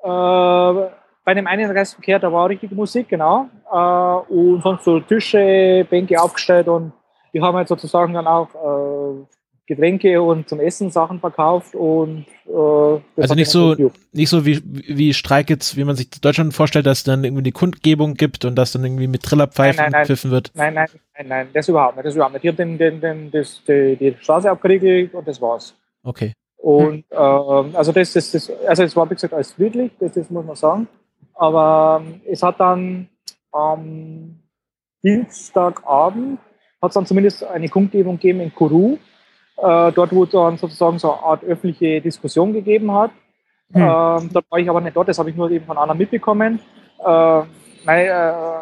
Äh, 0.03 0.89
bei 1.25 1.33
dem 1.33 1.47
einen 1.47 1.69
Restverkehr, 1.69 2.19
da 2.19 2.31
war 2.31 2.47
richtig 2.49 2.71
Musik, 2.71 3.09
genau. 3.09 3.49
Äh, 3.71 4.33
und 4.33 4.61
sonst 4.63 4.85
so 4.85 4.99
Tische, 5.01 5.85
Bänke 5.89 6.21
aufgestellt 6.21 6.67
und 6.69 6.93
die 7.33 7.41
haben 7.41 7.55
halt 7.55 7.67
sozusagen 7.67 8.13
dann 8.13 8.27
auch 8.27 8.49
äh, 8.55 9.25
Getränke 9.67 10.21
und 10.21 10.47
zum 10.47 10.61
Essen 10.61 10.91
Sachen 10.91 11.19
verkauft 11.19 11.75
und 11.75 12.25
äh, 12.47 13.21
Also 13.21 13.35
nicht 13.35 13.49
so- 13.51 13.75
gejuckt. 13.75 13.99
nicht 14.13 14.29
so 14.29 14.45
wie, 14.45 14.61
wie 14.63 15.13
Streik 15.13 15.49
jetzt, 15.49 15.75
wie 15.75 15.83
man 15.83 15.97
sich 15.97 16.09
Deutschland 16.09 16.53
vorstellt, 16.53 16.85
dass 16.85 16.99
es 16.99 17.03
dann 17.03 17.23
irgendwie 17.25 17.41
eine 17.43 17.51
Kundgebung 17.51 18.13
gibt 18.13 18.45
und 18.45 18.55
dass 18.55 18.71
dann 18.71 18.85
irgendwie 18.85 19.07
mit 19.07 19.23
Trillerpfeifen 19.23 19.81
Nein, 19.83 19.91
nein, 19.91 20.01
gepfiffen 20.03 20.31
wird. 20.31 20.51
Nein, 20.53 20.73
nein, 20.73 20.87
nein, 21.17 21.27
nein, 21.27 21.47
das 21.53 21.67
überhaupt 21.67 21.97
nicht. 21.97 22.05
Das 22.05 22.15
überhaupt 22.15 22.33
nicht. 22.33 22.43
Die 22.43 22.47
haben 22.49 22.55
den, 22.55 22.77
den, 22.77 23.01
den, 23.01 23.31
das, 23.31 23.61
die, 23.67 23.97
die 23.97 24.15
Straße 24.21 24.49
abgeriegelt 24.49 25.13
und 25.13 25.27
das 25.27 25.41
war's. 25.41 25.75
Okay. 26.03 26.31
Und 26.55 27.03
ähm, 27.11 27.75
also 27.75 27.91
das, 27.91 28.13
das, 28.13 28.31
das, 28.31 28.49
also 28.65 28.83
es 28.83 28.95
war 28.95 29.09
wie 29.09 29.15
gesagt 29.15 29.33
alles 29.33 29.51
friedlich, 29.51 29.91
das, 29.99 30.13
das 30.13 30.29
muss 30.29 30.45
man 30.45 30.55
sagen. 30.55 30.87
Aber 31.35 32.01
ähm, 32.05 32.21
es 32.25 32.41
hat 32.41 32.57
dann 32.59 33.09
am 33.51 34.39
Dienstagabend 35.03 36.39
hat 36.81 36.89
es 36.91 36.93
dann 36.93 37.05
zumindest 37.05 37.43
eine 37.43 37.69
Kundgebung 37.69 38.15
gegeben 38.15 38.41
in 38.41 38.53
Kourou, 38.53 38.97
äh, 39.57 39.91
dort 39.91 40.13
wo 40.13 40.23
es 40.23 40.31
dann 40.31 40.57
sozusagen 40.57 40.99
so 40.99 41.11
eine 41.11 41.23
Art 41.23 41.43
öffentliche 41.43 42.01
Diskussion 42.01 42.53
gegeben 42.53 42.91
hat. 42.91 43.11
Hm. 43.71 43.81
Ähm, 43.81 44.29
dort 44.33 44.45
war 44.49 44.59
ich 44.59 44.69
aber 44.69 44.81
nicht 44.81 44.95
dort, 44.95 45.07
das 45.07 45.19
habe 45.19 45.29
ich 45.29 45.35
nur 45.35 45.51
eben 45.51 45.65
von 45.65 45.77
anderen 45.77 45.97
mitbekommen. 45.97 46.59
Äh, 46.99 47.41
nein, 47.85 48.05
äh, 48.05 48.09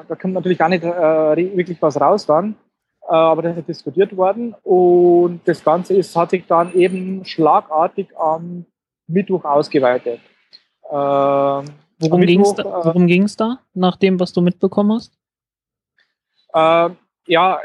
da 0.07 0.15
kommt 0.19 0.34
natürlich 0.34 0.57
gar 0.57 0.69
nicht 0.69 0.84
äh, 0.84 1.57
wirklich 1.57 1.81
was 1.81 2.00
raus 2.00 2.25
dann. 2.25 2.55
Äh, 3.07 3.13
aber 3.13 3.43
das 3.43 3.57
ist 3.57 3.67
diskutiert 3.67 4.17
worden 4.17 4.55
und 4.63 5.41
das 5.45 5.63
Ganze 5.63 5.93
ist, 5.95 6.15
hat 6.15 6.31
sich 6.31 6.45
dann 6.48 6.74
eben 6.74 7.24
schlagartig 7.25 8.07
am 8.17 8.65
Mittwoch 9.07 9.45
ausgeweitet. 9.45 10.19
Ähm, 10.91 11.65
Worum 12.00 12.22
ging 12.22 12.41
es 12.41 12.53
da, 12.53 12.63
äh, 12.63 12.86
worum 12.86 13.07
ging's 13.07 13.36
da, 13.36 13.60
nach 13.74 13.95
dem, 13.95 14.19
was 14.19 14.34
du 14.34 14.41
mitbekommen 14.41 14.93
hast? 14.93 15.17
Äh, 16.53 16.89
ja, 17.27 17.60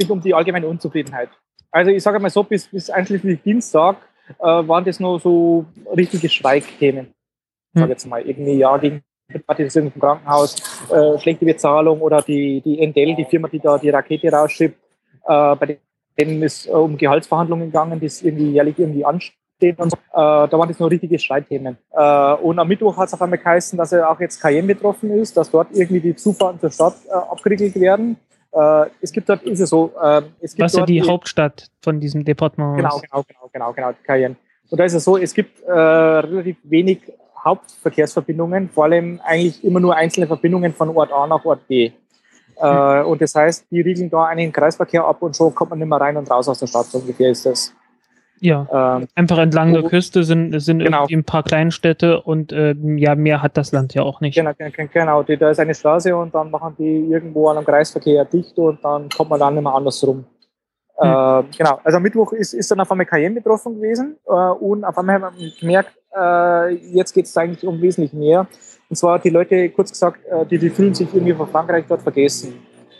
letztendlich 0.00 0.10
um 0.10 0.20
die 0.20 0.34
allgemeine 0.34 0.66
Unzufriedenheit. 0.66 1.28
Also 1.70 1.90
ich 1.90 2.02
sage 2.02 2.18
mal 2.18 2.30
so, 2.30 2.42
bis, 2.42 2.66
bis 2.66 2.90
einschließlich 2.90 3.42
Dienstag 3.42 3.96
äh, 4.38 4.44
waren 4.44 4.84
das 4.84 4.98
nur 4.98 5.20
so 5.20 5.66
richtige 5.96 6.28
Streikthemen. 6.28 7.06
Ich 7.06 7.74
Hm. 7.74 7.80
sage 7.82 7.92
jetzt 7.92 8.06
mal 8.06 8.22
irgendwie, 8.22 8.54
ja, 8.54 8.76
gegen 8.78 9.02
Privatisierung 9.28 9.92
vom 9.92 10.00
Krankenhaus, 10.00 10.56
äh, 10.90 11.18
schlechte 11.20 11.44
Bezahlung 11.44 12.00
oder 12.00 12.20
die, 12.20 12.60
die 12.62 12.80
Endel, 12.80 13.14
die 13.14 13.24
Firma, 13.24 13.46
die 13.46 13.60
da 13.60 13.78
die 13.78 13.90
Rakete 13.90 14.32
rausschippt, 14.32 14.76
äh, 15.24 15.54
bei 15.54 15.78
denen 16.18 16.42
ist 16.42 16.66
äh, 16.66 16.70
um 16.72 16.96
Gehaltsverhandlungen 16.96 17.66
gegangen, 17.66 18.00
die 18.00 18.10
irgendwie 18.22 18.50
jährlich 18.50 18.78
irgendwie 18.78 19.04
an, 19.04 19.20
und 19.62 19.90
so, 19.90 19.96
äh, 19.96 20.48
da 20.48 20.52
waren 20.52 20.68
das 20.68 20.78
nur 20.78 20.90
richtige 20.90 21.18
Streitthemen. 21.18 21.76
Äh, 21.92 22.32
und 22.34 22.58
am 22.58 22.66
Mittwoch 22.66 22.96
hat 22.96 23.08
es 23.08 23.14
auf 23.14 23.20
einmal 23.20 23.38
geheißen, 23.38 23.76
dass 23.76 23.92
er 23.92 24.10
auch 24.10 24.18
jetzt 24.18 24.40
Cayenne 24.40 24.66
betroffen 24.74 25.10
ist, 25.10 25.36
dass 25.36 25.50
dort 25.50 25.68
irgendwie 25.72 26.00
die 26.00 26.16
Zufahrten 26.16 26.58
zur 26.60 26.70
Stadt 26.70 26.94
äh, 27.08 27.12
abgeriegelt 27.12 27.78
werden. 27.78 28.16
Äh, 28.52 28.86
es 29.00 29.12
gibt 29.12 29.28
dort, 29.28 29.42
ist 29.42 29.60
es 29.60 29.70
so, 29.70 29.92
äh, 30.02 30.22
es 30.40 30.54
gibt 30.54 30.64
Was 30.64 30.72
dort 30.72 30.88
die 30.88 31.02
Hauptstadt 31.02 31.70
von 31.82 32.00
diesem 32.00 32.24
Departement 32.24 32.76
Genau, 32.76 32.96
ist. 32.96 33.02
genau, 33.02 33.22
genau, 33.26 33.48
genau, 33.52 33.72
genau, 33.72 33.92
Cayenne. 34.04 34.36
Und 34.70 34.78
da 34.78 34.84
ist 34.84 34.94
es 34.94 35.04
so, 35.04 35.16
es 35.16 35.34
gibt 35.34 35.62
äh, 35.62 35.72
relativ 35.72 36.56
wenig 36.64 37.00
Hauptverkehrsverbindungen, 37.44 38.68
vor 38.68 38.84
allem 38.84 39.20
eigentlich 39.24 39.64
immer 39.64 39.80
nur 39.80 39.96
einzelne 39.96 40.26
Verbindungen 40.26 40.74
von 40.74 40.94
Ort 40.96 41.12
A 41.12 41.26
nach 41.26 41.44
Ort 41.44 41.66
B. 41.68 41.92
Äh, 42.56 43.02
und 43.02 43.22
das 43.22 43.34
heißt, 43.34 43.66
die 43.70 43.80
riegeln 43.80 44.10
da 44.10 44.26
einen 44.26 44.52
Kreisverkehr 44.52 45.04
ab 45.04 45.22
und 45.22 45.36
schon 45.36 45.54
kommt 45.54 45.70
man 45.70 45.78
nicht 45.78 45.88
mehr 45.88 46.00
rein 46.00 46.16
und 46.16 46.30
raus 46.30 46.48
aus 46.48 46.58
der 46.58 46.66
Stadt, 46.66 46.86
so 46.86 46.98
ungefähr 46.98 47.30
ist 47.30 47.46
das. 47.46 47.72
Ja, 48.40 48.96
Ähm, 48.98 49.06
einfach 49.14 49.38
entlang 49.38 49.72
der 49.74 49.82
Küste 49.82 50.24
sind, 50.24 50.58
sind 50.60 50.78
Genau. 50.78 51.00
irgendwie 51.02 51.16
ein 51.16 51.24
paar 51.24 51.42
Kleinstädte 51.42 52.20
und 52.22 52.52
ähm, 52.52 52.96
ja, 52.96 53.14
mehr 53.14 53.42
hat 53.42 53.56
das 53.56 53.70
Land 53.72 53.92
ja 53.94 54.02
auch 54.02 54.20
nicht. 54.22 54.34
genau, 54.34 54.52
genau, 54.92 55.22
die, 55.22 55.36
da 55.36 55.50
ist 55.50 55.60
eine 55.60 55.74
Straße 55.74 56.16
und 56.16 56.34
dann 56.34 56.50
machen 56.50 56.74
die 56.78 57.06
irgendwo 57.10 57.48
an 57.48 57.58
einem 57.58 57.66
Kreisverkehr 57.66 58.24
dicht 58.24 58.56
und 58.58 58.82
dann 58.82 59.08
kommt 59.10 59.28
man 59.30 59.40
dann 59.40 59.54
nicht 59.54 59.62
mehr 59.62 59.74
andersrum. 59.74 60.24
Äh, 60.98 61.42
genau, 61.56 61.80
also 61.84 61.96
am 61.96 62.02
Mittwoch 62.02 62.32
ist, 62.32 62.52
ist 62.54 62.70
dann 62.70 62.80
auf 62.80 62.90
einmal 62.90 63.06
Cayenne 63.06 63.34
betroffen 63.36 63.74
gewesen 63.76 64.16
äh, 64.26 64.32
und 64.32 64.84
auf 64.84 64.96
einmal 64.98 65.20
haben 65.22 65.36
wir 65.38 65.50
gemerkt, 65.58 65.92
äh, 66.14 66.74
jetzt 66.94 67.12
geht 67.12 67.26
es 67.26 67.36
eigentlich 67.36 67.64
um 67.66 67.80
wesentlich 67.80 68.12
mehr. 68.12 68.46
Und 68.88 68.96
zwar 68.96 69.18
die 69.18 69.30
Leute, 69.30 69.68
kurz 69.70 69.90
gesagt, 69.90 70.18
äh, 70.26 70.44
die, 70.46 70.58
die 70.58 70.68
fühlen 70.70 70.94
sich 70.94 71.08
irgendwie 71.12 71.32
von 71.34 71.46
Frankreich 71.48 71.84
dort 71.88 72.02
vergessen, 72.02 72.54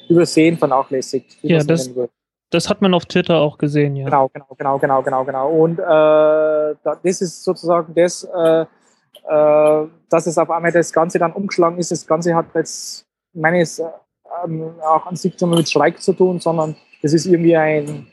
übersehen, 0.09 0.57
vernachlässigt. 0.57 1.39
Ja, 1.43 1.63
das- 1.65 1.95
will. 1.95 2.09
Das 2.51 2.69
hat 2.69 2.83
man 2.83 2.95
auf 2.95 3.07
Twitter 3.07 3.37
auch 3.37 3.59
gesehen, 3.59 3.97
ja. 3.97 4.07
Genau, 4.07 4.29
genau, 4.29 4.47
genau, 4.57 4.79
genau, 4.79 5.03
genau, 5.03 5.25
genau. 5.25 5.51
Und 5.51 5.79
äh, 5.79 5.83
da, 5.83 6.77
das 7.03 7.21
ist 7.21 7.45
sozusagen 7.45 7.95
das, 7.95 8.25
äh, 8.25 8.63
äh, 8.63 9.87
dass 10.09 10.27
es 10.27 10.37
auf 10.37 10.51
einmal 10.51 10.73
das 10.73 10.93
Ganze 10.93 11.19
dann 11.19 11.33
umgeschlagen 11.33 11.79
ist. 11.79 11.93
Das 11.93 12.07
Ganze 12.07 12.35
hat 12.35 12.47
jetzt 12.55 13.07
meines 13.33 13.79
äh, 13.79 13.85
ähm, 14.45 14.75
auch 14.83 15.07
an 15.07 15.17
sich 15.17 15.41
mit 15.41 15.69
Streik 15.69 16.01
zu 16.03 16.13
tun, 16.13 16.41
sondern 16.41 16.77
das 17.03 17.13
ist 17.13 17.27
irgendwie 17.27 17.57
ein 17.57 18.09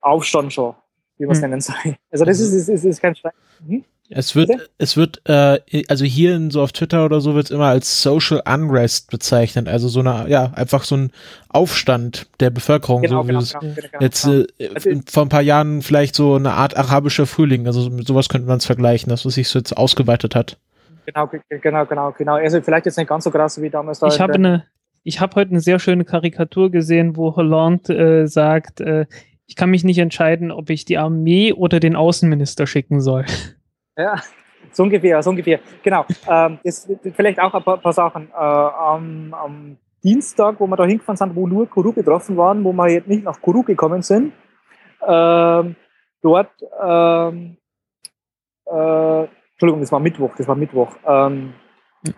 Aufstand 0.00 0.52
schon, 0.52 0.74
wie 1.18 1.26
man 1.26 1.32
es 1.36 1.42
Hm. 1.42 1.50
nennen 1.50 1.60
soll. 1.60 1.96
Also 2.10 2.24
das 2.24 2.40
ist, 2.40 2.52
ist, 2.52 2.68
ist, 2.68 2.84
ist 2.84 3.00
kein 3.00 3.14
Streik. 3.14 3.34
Mhm. 3.64 3.84
Es 4.10 4.36
wird, 4.36 4.48
Bitte? 4.48 4.68
es 4.76 4.96
wird, 4.98 5.22
äh, 5.28 5.60
also 5.88 6.04
hier 6.04 6.36
in, 6.36 6.50
so 6.50 6.60
auf 6.62 6.72
Twitter 6.72 7.06
oder 7.06 7.20
so 7.22 7.34
wird 7.34 7.46
es 7.46 7.50
immer 7.50 7.66
als 7.68 8.02
Social 8.02 8.42
Unrest 8.46 9.10
bezeichnet. 9.10 9.66
Also 9.66 9.88
so 9.88 10.00
eine, 10.00 10.28
ja, 10.28 10.52
einfach 10.54 10.84
so 10.84 10.96
ein 10.96 11.10
Aufstand 11.48 12.26
der 12.40 12.50
Bevölkerung. 12.50 13.02
Genau, 13.02 13.22
so 13.22 13.24
wie 13.24 13.28
genau, 13.28 13.40
es 13.40 13.52
genau, 13.54 13.74
genau, 13.74 14.00
jetzt 14.00 14.24
genau. 14.24 14.44
äh, 14.58 14.68
Also- 14.74 14.90
in, 14.90 15.02
vor 15.02 15.24
ein 15.24 15.30
paar 15.30 15.42
Jahren 15.42 15.80
vielleicht 15.80 16.14
so 16.14 16.34
eine 16.34 16.52
Art 16.52 16.76
arabischer 16.76 17.26
Frühling. 17.26 17.66
Also 17.66 17.88
mit 17.88 18.06
sowas 18.06 18.28
könnte 18.28 18.46
man 18.46 18.58
es 18.58 18.66
vergleichen, 18.66 19.08
das, 19.08 19.24
was 19.24 19.34
sich 19.34 19.48
so 19.48 19.58
jetzt 19.58 19.74
ausgeweitet 19.76 20.34
hat. 20.34 20.58
genau, 21.06 21.30
genau, 21.48 21.86
genau, 21.86 22.12
genau. 22.12 22.34
Also 22.34 22.60
vielleicht 22.60 22.84
jetzt 22.84 22.98
nicht 22.98 23.08
ganz 23.08 23.24
so 23.24 23.30
krass 23.30 23.60
wie 23.60 23.70
damals 23.70 24.00
da. 24.00 24.08
Ich 24.08 24.20
habe 24.20 24.34
eine, 24.34 24.64
ich 25.02 25.20
habe 25.20 25.34
heute 25.36 25.50
eine 25.52 25.60
sehr 25.60 25.78
schöne 25.78 26.04
Karikatur 26.04 26.70
gesehen, 26.70 27.16
wo 27.16 27.34
Hollande 27.36 28.22
äh, 28.22 28.26
sagt, 28.26 28.82
äh, 28.82 29.06
ich 29.46 29.56
kann 29.56 29.70
mich 29.70 29.82
nicht 29.82 29.98
entscheiden, 29.98 30.50
ob 30.50 30.68
ich 30.68 30.84
die 30.84 30.98
Armee 30.98 31.52
oder 31.54 31.80
den 31.80 31.96
Außenminister 31.96 32.66
schicken 32.66 33.00
soll. 33.00 33.24
Ja, 33.96 34.16
so 34.72 34.82
ungefähr, 34.82 35.22
so 35.22 35.30
ungefähr. 35.30 35.60
Genau. 35.82 36.04
Ähm, 36.28 36.58
das, 36.64 36.88
vielleicht 37.14 37.40
auch 37.40 37.54
ein 37.54 37.62
paar, 37.62 37.78
paar 37.78 37.92
Sachen. 37.92 38.28
Äh, 38.30 38.34
am, 38.34 39.34
am 39.34 39.76
Dienstag, 40.02 40.56
wo 40.58 40.66
wir 40.66 40.76
da 40.76 40.84
hingefahren 40.84 41.16
sind, 41.16 41.34
wo 41.34 41.46
nur 41.46 41.68
Kuru 41.68 41.92
betroffen 41.92 42.36
waren, 42.36 42.64
wo 42.64 42.72
wir 42.72 42.90
jetzt 42.90 43.08
nicht 43.08 43.24
nach 43.24 43.40
Kuru 43.40 43.62
gekommen 43.62 44.02
sind, 44.02 44.32
ähm, 45.06 45.76
dort, 46.22 46.50
ähm, 46.82 47.56
äh, 48.66 49.22
Entschuldigung, 49.52 49.80
das 49.80 49.92
war 49.92 50.00
Mittwoch, 50.00 50.32
das 50.36 50.48
war 50.48 50.56
Mittwoch, 50.56 50.90
ähm, 51.06 51.54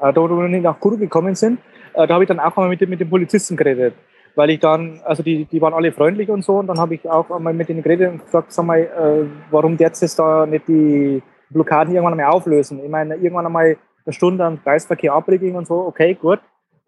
äh, 0.00 0.12
da, 0.12 0.16
wo 0.16 0.28
wir 0.28 0.48
nicht 0.48 0.62
nach 0.62 0.80
Kuru 0.80 0.96
gekommen 0.96 1.34
sind, 1.34 1.60
äh, 1.94 2.06
da 2.06 2.14
habe 2.14 2.24
ich 2.24 2.28
dann 2.28 2.40
auch 2.40 2.56
mal 2.56 2.68
mit, 2.68 2.80
mit 2.88 3.00
den 3.00 3.10
Polizisten 3.10 3.56
geredet. 3.56 3.94
Weil 4.34 4.50
ich 4.50 4.60
dann, 4.60 5.00
also 5.04 5.22
die, 5.22 5.46
die 5.46 5.62
waren 5.62 5.72
alle 5.72 5.92
freundlich 5.92 6.28
und 6.28 6.42
so, 6.42 6.58
und 6.58 6.66
dann 6.66 6.78
habe 6.78 6.94
ich 6.94 7.08
auch 7.08 7.30
einmal 7.30 7.54
mit 7.54 7.68
denen 7.68 7.82
geredet 7.82 8.10
und 8.12 8.18
gefragt, 8.18 8.52
sag 8.52 8.66
mal, 8.66 8.80
äh, 8.80 9.26
warum 9.50 9.76
jetzt 9.78 10.02
ist 10.02 10.18
da 10.18 10.44
nicht 10.44 10.66
die 10.68 11.22
Blockaden 11.50 11.94
irgendwann 11.94 12.18
einmal 12.18 12.34
auflösen. 12.34 12.82
Ich 12.82 12.90
meine, 12.90 13.14
irgendwann 13.16 13.46
einmal 13.46 13.76
eine 14.04 14.12
Stunde 14.12 14.44
am 14.44 14.62
Kreisverkehr 14.62 15.12
abriegeln 15.12 15.56
und 15.56 15.66
so, 15.66 15.74
okay, 15.74 16.14
gut, 16.14 16.40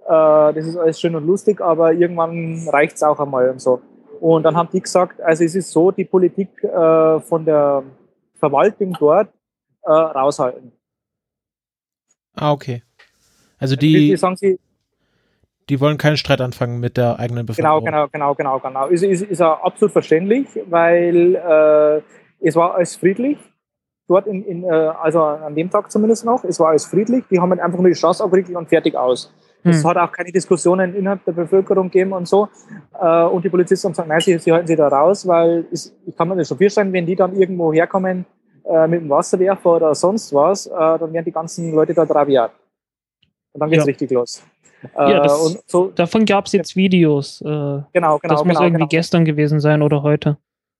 äh, 0.04 0.52
das 0.52 0.66
ist 0.66 0.76
alles 0.76 1.00
schön 1.00 1.14
und 1.14 1.26
lustig, 1.26 1.60
aber 1.60 1.92
irgendwann 1.92 2.66
reicht 2.68 2.96
es 2.96 3.02
auch 3.02 3.18
einmal 3.20 3.50
und 3.50 3.60
so. 3.60 3.80
Und 4.20 4.42
dann 4.42 4.56
haben 4.56 4.68
die 4.72 4.80
gesagt, 4.80 5.20
also 5.20 5.44
es 5.44 5.54
ist 5.54 5.70
so, 5.70 5.90
die 5.90 6.04
Politik 6.04 6.48
äh, 6.64 7.20
von 7.20 7.44
der 7.44 7.84
Verwaltung 8.34 8.96
dort 8.98 9.28
äh, 9.82 9.90
raushalten. 9.92 10.72
Ah, 12.34 12.52
okay. 12.52 12.82
Also 13.58 13.76
Die, 13.76 13.92
die, 13.92 14.10
die 14.10 14.16
sagen 14.16 14.36
sie, 14.36 14.58
die 15.68 15.80
wollen 15.80 15.98
keinen 15.98 16.16
Streit 16.16 16.40
anfangen 16.40 16.80
mit 16.80 16.96
der 16.96 17.18
eigenen 17.18 17.46
Genau, 17.46 17.80
Bevölkerung. 17.80 17.84
genau, 17.84 18.08
genau, 18.08 18.34
genau, 18.34 18.58
genau. 18.60 18.86
Ist, 18.86 19.02
ist, 19.02 19.22
ist 19.22 19.42
auch 19.42 19.62
absolut 19.62 19.92
verständlich, 19.92 20.46
weil 20.66 21.34
äh, 21.34 22.46
es 22.46 22.56
war 22.56 22.74
alles 22.74 22.96
friedlich. 22.96 23.38
Dort 24.08 24.26
in, 24.26 24.42
in 24.44 24.64
äh, 24.64 24.68
also 24.70 25.20
an 25.22 25.54
dem 25.54 25.70
Tag 25.70 25.90
zumindest 25.92 26.24
noch, 26.24 26.42
es 26.44 26.58
war 26.58 26.68
alles 26.68 26.86
friedlich. 26.86 27.24
Die 27.30 27.38
haben 27.38 27.50
halt 27.50 27.60
einfach 27.60 27.78
nur 27.78 27.88
die 27.88 27.94
Straße 27.94 28.24
abgeriegelt 28.24 28.56
und 28.56 28.68
fertig 28.68 28.96
aus. 28.96 29.32
Es 29.64 29.82
Hm. 29.82 29.90
hat 29.90 29.96
auch 29.98 30.10
keine 30.12 30.32
Diskussionen 30.32 30.94
innerhalb 30.94 31.24
der 31.24 31.32
Bevölkerung 31.32 31.90
gegeben 31.90 32.12
und 32.12 32.26
so. 32.26 32.48
Äh, 32.98 33.24
und 33.24 33.44
die 33.44 33.50
Polizisten 33.50 33.86
haben 33.88 33.92
gesagt, 33.92 34.08
nein, 34.08 34.20
sie, 34.20 34.38
sie 34.38 34.50
halten 34.52 34.66
sich 34.66 34.76
da 34.76 34.88
raus, 34.88 35.26
weil 35.26 35.66
es, 35.70 35.94
ich 36.06 36.16
kann 36.16 36.28
mir 36.28 36.36
das 36.36 36.48
schon 36.48 36.56
vorstellen, 36.58 36.92
wenn 36.92 37.04
die 37.04 37.16
dann 37.16 37.34
irgendwo 37.36 37.72
herkommen 37.72 38.24
äh, 38.64 38.86
mit 38.86 39.00
dem 39.02 39.10
Wasserwerfer 39.10 39.76
oder 39.76 39.94
sonst 39.94 40.32
was, 40.32 40.66
äh, 40.66 40.70
dann 40.70 41.12
werden 41.12 41.24
die 41.24 41.32
ganzen 41.32 41.74
Leute 41.74 41.92
da 41.92 42.04
rabiat. 42.04 42.52
Und 43.52 43.60
dann 43.60 43.68
geht's 43.70 43.84
Ja. 43.84 43.88
richtig 43.90 44.10
los. 44.10 44.42
Ja, 44.96 45.18
Äh, 45.18 45.22
das- 45.24 45.58
so, 45.66 45.88
Davon 45.88 46.24
gab 46.24 46.46
es 46.46 46.52
jetzt 46.52 46.76
Videos. 46.76 47.40
Genau, 47.42 47.84
genau, 47.92 48.18
das 48.22 48.44
muss 48.44 48.54
genau, 48.54 48.60
irgendwie 48.62 48.72
genau. 48.74 48.86
gestern 48.88 49.24
gewesen 49.24 49.58
sein 49.60 49.82
oder 49.82 50.02
heute. 50.02 50.38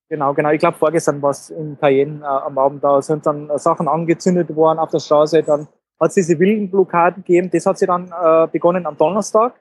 Genau, 0.08 0.32
genau. 0.32 0.50
Ich 0.50 0.58
glaube, 0.58 0.78
vorgestern 0.78 1.20
war 1.20 1.30
es 1.30 1.50
in 1.50 1.78
Cayenne 1.78 2.20
äh, 2.22 2.26
am 2.26 2.56
Abend, 2.56 2.82
da 2.82 3.02
sind 3.02 3.26
dann 3.26 3.50
äh, 3.50 3.58
Sachen 3.58 3.88
angezündet 3.88 4.54
worden 4.54 4.78
auf 4.78 4.90
der 4.90 5.00
Straße. 5.00 5.42
Dann 5.42 5.68
hat 6.00 6.08
es 6.08 6.14
diese 6.14 6.38
wilden 6.38 6.70
Blockaden 6.70 7.22
gegeben. 7.24 7.50
Das 7.52 7.66
hat 7.66 7.78
sie 7.78 7.86
dann 7.86 8.10
äh, 8.10 8.46
begonnen 8.50 8.86
am 8.86 8.96
Donnerstag. 8.96 9.60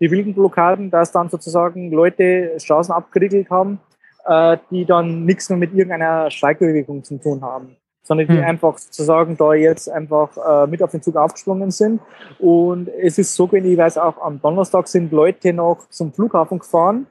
Die 0.00 0.10
wilden 0.10 0.34
Blockaden, 0.34 0.90
dass 0.90 1.10
dann 1.10 1.30
sozusagen 1.30 1.90
Leute 1.90 2.52
Straßen 2.58 2.92
abgeriegelt 2.92 3.48
haben, 3.50 3.80
äh, 4.26 4.58
die 4.70 4.84
dann 4.84 5.24
nichts 5.24 5.48
mehr 5.48 5.58
mit 5.58 5.72
irgendeiner 5.72 6.30
Streikbewegung 6.30 7.02
zu 7.02 7.18
tun 7.18 7.40
haben, 7.42 7.76
sondern 8.02 8.26
die 8.28 8.36
Hm. 8.36 8.44
einfach 8.44 8.76
sozusagen 8.76 9.36
da 9.38 9.54
jetzt 9.54 9.88
einfach 9.88 10.36
äh, 10.36 10.66
mit 10.66 10.82
auf 10.82 10.90
den 10.90 11.02
Zug 11.02 11.16
aufgesprungen 11.16 11.70
sind. 11.70 12.00
Und 12.38 12.88
es 12.88 13.18
ist 13.18 13.34
so 13.34 13.46
gewesen, 13.46 13.72
ich 13.72 13.78
weiß 13.78 13.96
auch, 13.98 14.20
am 14.20 14.40
Donnerstag 14.40 14.86
sind 14.86 15.12
Leute 15.12 15.54
noch 15.54 15.88
zum 15.88 16.12
Flughafen 16.12 16.58
gefahren 16.58 17.06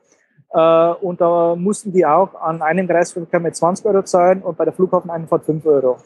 und 0.49 1.19
da 1.19 1.55
mussten 1.55 1.91
die 1.91 2.05
auch 2.05 2.33
an 2.35 2.61
einem 2.61 2.87
Kreisverkehr 2.87 3.39
mit 3.39 3.55
20 3.55 3.85
Euro 3.85 4.03
zahlen 4.03 4.41
und 4.41 4.57
bei 4.57 4.63
der 4.65 4.73
Flughafeneinfahrt 4.73 5.45
5 5.45 5.65
Euro. 5.65 5.97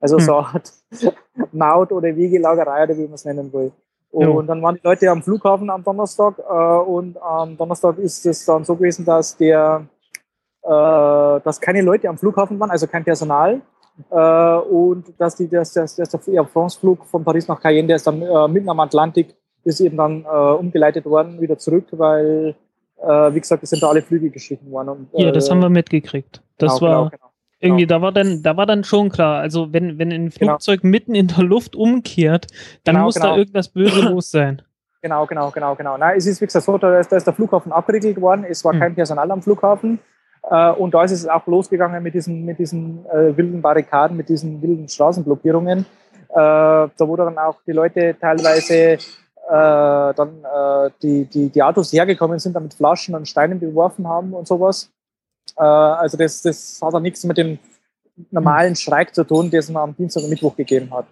Also 0.00 0.18
Hm. 0.18 0.24
so 0.24 0.36
eine 0.36 0.46
Art 0.46 0.72
Maut- 1.52 1.92
oder 1.92 2.14
Wegelagerei 2.14 2.84
oder 2.84 2.96
wie 2.96 3.04
man 3.04 3.14
es 3.14 3.24
nennen 3.24 3.52
will. 3.52 3.72
Und 4.10 4.26
Jo. 4.26 4.42
dann 4.42 4.62
waren 4.62 4.74
die 4.74 4.80
Leute 4.82 5.10
am 5.10 5.22
Flughafen 5.22 5.70
am 5.70 5.84
Donnerstag 5.84 6.38
äh, 6.38 6.52
und 6.52 7.20
am 7.22 7.56
Donnerstag 7.56 7.96
ist 7.98 8.26
es 8.26 8.44
dann 8.44 8.64
so 8.64 8.74
gewesen, 8.74 9.04
dass 9.04 9.36
der 9.36 9.86
äh, 10.62 10.68
dass 10.68 11.60
keine 11.60 11.80
Leute 11.80 12.08
am 12.08 12.18
Flughafen 12.18 12.58
waren, 12.60 12.70
also 12.70 12.86
kein 12.86 13.04
Personal. 13.04 13.60
Äh, 14.10 14.56
und 14.68 15.12
dass, 15.18 15.36
die, 15.36 15.48
dass, 15.48 15.72
dass, 15.72 15.94
dass 15.96 16.10
der 16.10 16.34
Air 16.34 16.46
France-Flug 16.46 17.04
von 17.06 17.24
Paris 17.24 17.48
nach 17.48 17.60
Cayenne, 17.60 17.88
der 17.88 17.96
ist 17.96 18.06
dann 18.06 18.22
äh, 18.22 18.48
mitten 18.48 18.68
am 18.68 18.80
Atlantik, 18.80 19.34
ist 19.64 19.80
eben 19.80 19.96
dann 19.96 20.24
äh, 20.24 20.28
umgeleitet 20.28 21.04
worden, 21.04 21.40
wieder 21.40 21.58
zurück, 21.58 21.86
weil, 21.92 22.54
äh, 23.02 23.34
wie 23.34 23.40
gesagt, 23.40 23.62
es 23.62 23.70
sind 23.70 23.82
da 23.82 23.88
alle 23.88 24.02
Flüge 24.02 24.30
gestrichen 24.30 24.70
worden. 24.70 25.08
Und, 25.12 25.22
Ja, 25.22 25.30
das 25.30 25.48
äh, 25.48 25.50
haben 25.50 25.60
wir 25.60 25.70
mitgekriegt. 25.70 26.42
Das 26.58 26.78
genau, 26.78 26.82
war 26.82 26.96
genau, 26.96 27.10
genau. 27.10 27.30
irgendwie, 27.60 27.86
da 27.86 28.02
war 28.02 28.12
dann, 28.12 28.42
da 28.42 28.56
war 28.56 28.66
dann 28.66 28.84
schon 28.84 29.08
klar. 29.10 29.40
Also 29.40 29.72
wenn, 29.72 29.98
wenn 29.98 30.12
ein 30.12 30.30
Genau. 30.30 30.52
Flugzeug 30.52 30.84
mitten 30.84 31.14
in 31.14 31.28
der 31.28 31.44
Luft 31.44 31.74
umkehrt, 31.76 32.46
dann 32.84 32.94
Genau, 32.96 33.06
muss 33.06 33.14
da 33.14 33.22
genau. 33.22 33.36
irgendwas 33.38 33.68
Böse 33.68 34.00
los 34.02 34.30
sein. 34.30 34.62
Genau, 35.02 35.24
genau, 35.24 35.50
genau, 35.50 35.74
genau. 35.76 35.96
Nein, 35.96 36.18
es 36.18 36.26
ist 36.26 36.42
wie 36.42 36.44
gesagt 36.44 36.66
so, 36.66 36.76
da 36.76 36.98
ist, 36.98 37.10
da 37.10 37.16
ist 37.16 37.26
der 37.26 37.32
Flughafen 37.32 37.72
abgeriegelt 37.72 38.20
worden, 38.20 38.44
es 38.46 38.62
war 38.66 38.74
Hm. 38.74 38.80
kein 38.80 38.94
Personal 38.94 39.30
am 39.30 39.40
Flughafen. 39.40 39.98
Äh, 40.50 40.72
und 40.72 40.92
da 40.92 41.02
ist 41.04 41.12
es 41.12 41.26
auch 41.26 41.46
losgegangen 41.46 42.02
mit 42.02 42.12
diesen, 42.12 42.44
mit 42.44 42.58
diesen 42.58 43.06
äh, 43.06 43.34
wilden 43.34 43.62
Barrikaden, 43.62 44.14
mit 44.14 44.28
diesen 44.28 44.60
wilden 44.60 44.86
Straßenblockierungen. 44.88 45.78
Äh, 45.78 45.84
da 46.34 46.90
wo 46.98 47.16
dann 47.16 47.38
auch 47.38 47.56
die 47.66 47.72
Leute 47.72 48.14
teilweise 48.20 48.98
äh, 49.50 50.14
dann 50.14 50.44
äh, 50.44 50.90
die, 51.02 51.24
die, 51.24 51.48
die 51.48 51.62
Autos 51.62 51.92
hergekommen 51.92 52.38
sind, 52.38 52.54
dann 52.54 52.62
mit 52.62 52.74
Flaschen 52.74 53.16
und 53.16 53.26
Steinen 53.26 53.58
beworfen 53.58 54.06
haben 54.06 54.32
und 54.32 54.46
sowas. 54.46 54.90
Äh, 55.56 55.62
also 55.62 56.16
das, 56.16 56.42
das 56.42 56.80
hat 56.80 56.94
auch 56.94 57.00
nichts 57.00 57.24
mit 57.24 57.36
dem 57.36 57.58
normalen 58.30 58.76
Streik 58.76 59.12
zu 59.12 59.24
tun, 59.24 59.50
den 59.50 59.58
es 59.58 59.74
am 59.74 59.96
Dienstag 59.96 60.22
und 60.22 60.30
Mittwoch 60.30 60.54
gegeben 60.54 60.92
hat. 60.92 61.06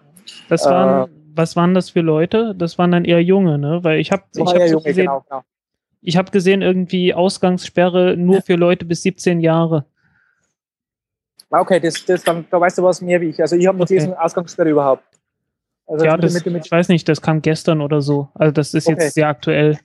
Das 0.47 0.65
Äh, 0.65 0.69
waren, 0.69 1.09
was 1.35 1.57
waren 1.57 1.73
das 1.73 1.89
für 1.89 2.01
Leute? 2.01 2.55
Das 2.55 2.77
waren 2.77 2.91
dann 2.91 3.03
eher 3.03 3.21
Junge, 3.21 3.57
ne? 3.57 3.83
Weil 3.83 3.99
ich 3.99 4.11
habe 4.11 4.23
ich 4.33 4.41
hab 4.41 4.67
so 4.69 4.79
gesehen, 4.79 5.05
genau, 5.05 5.25
genau. 5.27 5.43
ich 6.01 6.15
habe 6.15 6.31
gesehen 6.31 6.61
irgendwie 6.61 7.13
Ausgangssperre 7.13 8.15
nur 8.15 8.41
für 8.41 8.55
Leute 8.55 8.85
bis 8.85 9.03
17 9.03 9.41
Jahre. 9.41 9.85
Okay, 11.49 11.79
das, 11.81 12.05
das 12.05 12.23
dann, 12.23 12.45
da 12.49 12.61
weißt 12.61 12.77
du 12.77 12.83
was 12.83 13.01
mehr 13.01 13.19
wie 13.19 13.29
ich. 13.29 13.41
Also 13.41 13.57
ich 13.57 13.67
habe 13.67 13.77
nicht 13.77 13.85
Okay. 13.85 13.95
gelesen, 13.95 14.13
Ausgangssperre 14.13 14.69
überhaupt. 14.69 15.03
Also 15.89 16.05
ja, 16.05 16.13
mit- 16.13 16.23
das, 16.23 16.33
mit- 16.35 16.45
mit- 16.53 16.65
ich 16.65 16.71
weiß 16.71 16.87
nicht, 16.89 17.07
das 17.09 17.21
kam 17.21 17.41
gestern 17.41 17.81
oder 17.81 18.01
so. 18.01 18.29
Also 18.35 18.51
das 18.53 18.73
ist 18.73 18.87
Okay. 18.87 18.97
jetzt 19.01 19.13
sehr 19.15 19.27
aktuell. 19.27 19.77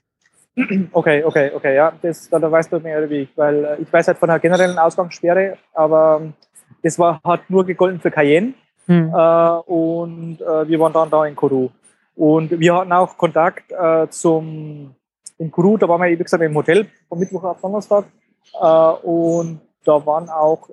Okay, 0.93 1.21
okay, 1.23 1.51
okay, 1.53 1.75
ja, 1.75 1.91
das, 2.01 2.29
da, 2.29 2.39
da 2.39 2.49
weißt 2.49 2.71
du 2.71 2.79
mehr 2.79 3.09
wie 3.09 3.23
ich, 3.23 3.29
weil 3.35 3.65
äh, 3.65 3.81
ich 3.81 3.91
weiß 3.91 4.07
halt 4.07 4.17
von 4.17 4.29
einer 4.29 4.39
generellen 4.39 4.77
Ausgangssperre, 4.77 5.57
aber 5.73 6.21
ähm, 6.21 6.33
das 6.81 6.97
war, 6.97 7.19
hat 7.25 7.41
nur 7.49 7.65
gegolten 7.65 7.99
für 7.99 8.11
Cayenne 8.11 8.53
Hm. 8.87 9.09
äh, 9.13 9.49
und 9.65 10.39
äh, 10.41 10.67
wir 10.67 10.79
waren 10.79 10.93
dann 10.93 11.09
da 11.09 11.25
in 11.25 11.35
Kourou. 11.35 11.69
Und 12.15 12.51
wir 12.57 12.73
hatten 12.75 12.91
auch 12.93 13.17
Kontakt 13.17 13.71
äh, 13.71 14.07
zum, 14.09 14.93
in 15.39 15.49
Kourou, 15.51 15.75
da 15.75 15.89
waren 15.89 16.01
wir, 16.03 16.09
wie 16.17 16.23
gesagt, 16.23 16.41
im 16.43 16.55
Hotel 16.55 16.85
von 17.09 17.17
Mittwoch 17.19 17.43
auf 17.43 17.59
Donnerstag 17.59 18.05
äh, 18.53 18.65
und 19.07 19.59
da 19.83 20.05
waren 20.05 20.29
auch 20.29 20.69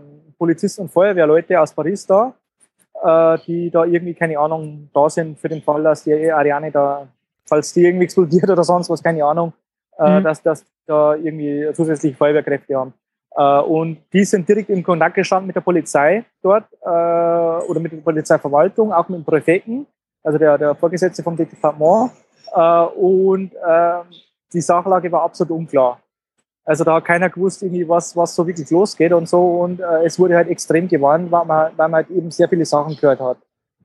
ähm, 0.00 0.34
Polizisten 0.36 0.82
und 0.82 0.88
Feuerwehrleute 0.92 1.58
aus 1.60 1.72
Paris 1.72 2.04
da, 2.06 2.34
äh, 3.02 3.38
die 3.46 3.70
da 3.70 3.84
irgendwie, 3.84 4.14
keine 4.14 4.38
Ahnung, 4.38 4.88
da 4.94 5.08
sind 5.10 5.38
für 5.38 5.48
den 5.48 5.62
Fall, 5.62 5.82
dass 5.82 6.04
die 6.04 6.30
Ariane 6.30 6.70
da, 6.70 7.08
falls 7.48 7.72
die 7.72 7.84
irgendwie 7.84 8.04
explodiert 8.04 8.48
oder 8.48 8.64
sonst 8.64 8.90
was, 8.90 9.02
keine 9.02 9.24
Ahnung, 9.24 9.52
äh, 9.98 10.20
Mhm. 10.20 10.24
dass, 10.24 10.42
dass 10.42 10.64
da 10.86 11.14
irgendwie 11.14 11.72
zusätzliche 11.72 12.16
Feuerwehrkräfte 12.16 12.74
haben. 12.76 12.94
Äh, 13.34 13.60
und 13.60 13.98
die 14.12 14.24
sind 14.24 14.48
direkt 14.48 14.68
in 14.70 14.82
Kontakt 14.82 15.14
gestanden 15.14 15.46
mit 15.46 15.56
der 15.56 15.62
Polizei 15.62 16.24
dort 16.42 16.64
äh, 16.82 16.86
oder 16.86 17.80
mit 17.80 17.92
der 17.92 17.98
Polizeiverwaltung, 17.98 18.92
auch 18.92 19.08
mit 19.08 19.20
dem 19.20 19.24
Präfekten, 19.24 19.86
also 20.22 20.38
der, 20.38 20.58
der 20.58 20.74
Vorgesetzte 20.74 21.22
vom 21.22 21.36
Departement. 21.36 22.10
Äh, 22.54 22.84
und 22.96 23.54
äh, 23.54 24.00
die 24.52 24.60
Sachlage 24.60 25.10
war 25.10 25.22
absolut 25.22 25.52
unklar. 25.52 26.01
Also 26.64 26.84
da 26.84 26.94
hat 26.94 27.04
keiner 27.04 27.28
gewusst, 27.28 27.62
irgendwie, 27.62 27.88
was, 27.88 28.16
was 28.16 28.34
so 28.34 28.46
wirklich 28.46 28.70
losgeht 28.70 29.12
und 29.12 29.28
so. 29.28 29.60
Und 29.62 29.80
äh, 29.80 30.04
es 30.04 30.18
wurde 30.18 30.36
halt 30.36 30.48
extrem 30.48 30.86
gewarnt, 30.88 31.30
weil 31.30 31.44
man, 31.44 31.72
weil 31.76 31.88
man 31.88 31.94
halt 31.94 32.10
eben 32.10 32.30
sehr 32.30 32.48
viele 32.48 32.64
Sachen 32.64 32.96
gehört 32.96 33.20
hat. 33.20 33.38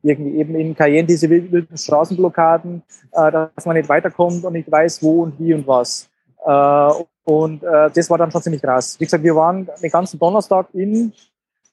Irgendwie 0.04 0.38
eben 0.38 0.56
in 0.56 0.76
Cayenne 0.76 1.08
diese 1.08 1.28
wild- 1.30 1.52
wilden 1.52 1.78
Straßenblockaden, 1.78 2.84
äh, 3.12 3.32
dass 3.32 3.66
man 3.66 3.76
nicht 3.76 3.90
weiterkommt 3.90 4.44
und 4.46 4.54
nicht 4.54 4.72
weiß, 4.72 5.02
wo 5.02 5.24
und 5.24 5.40
wie 5.40 5.54
und 5.54 5.68
was. 5.68 6.08
Äh, 6.46 6.92
und 7.24 7.64
äh, 7.64 7.90
das 7.94 8.10
war 8.10 8.18
dann 8.18 8.32
schon 8.32 8.44
ziemlich 8.44 8.62
krass. 8.62 8.96
Wie 9.00 9.06
gesagt, 9.06 9.24
wir 9.24 9.36
waren 9.36 9.68
den 9.82 9.92
ganzen 9.92 10.20
Donnerstag 10.20 10.68
in 10.74 11.12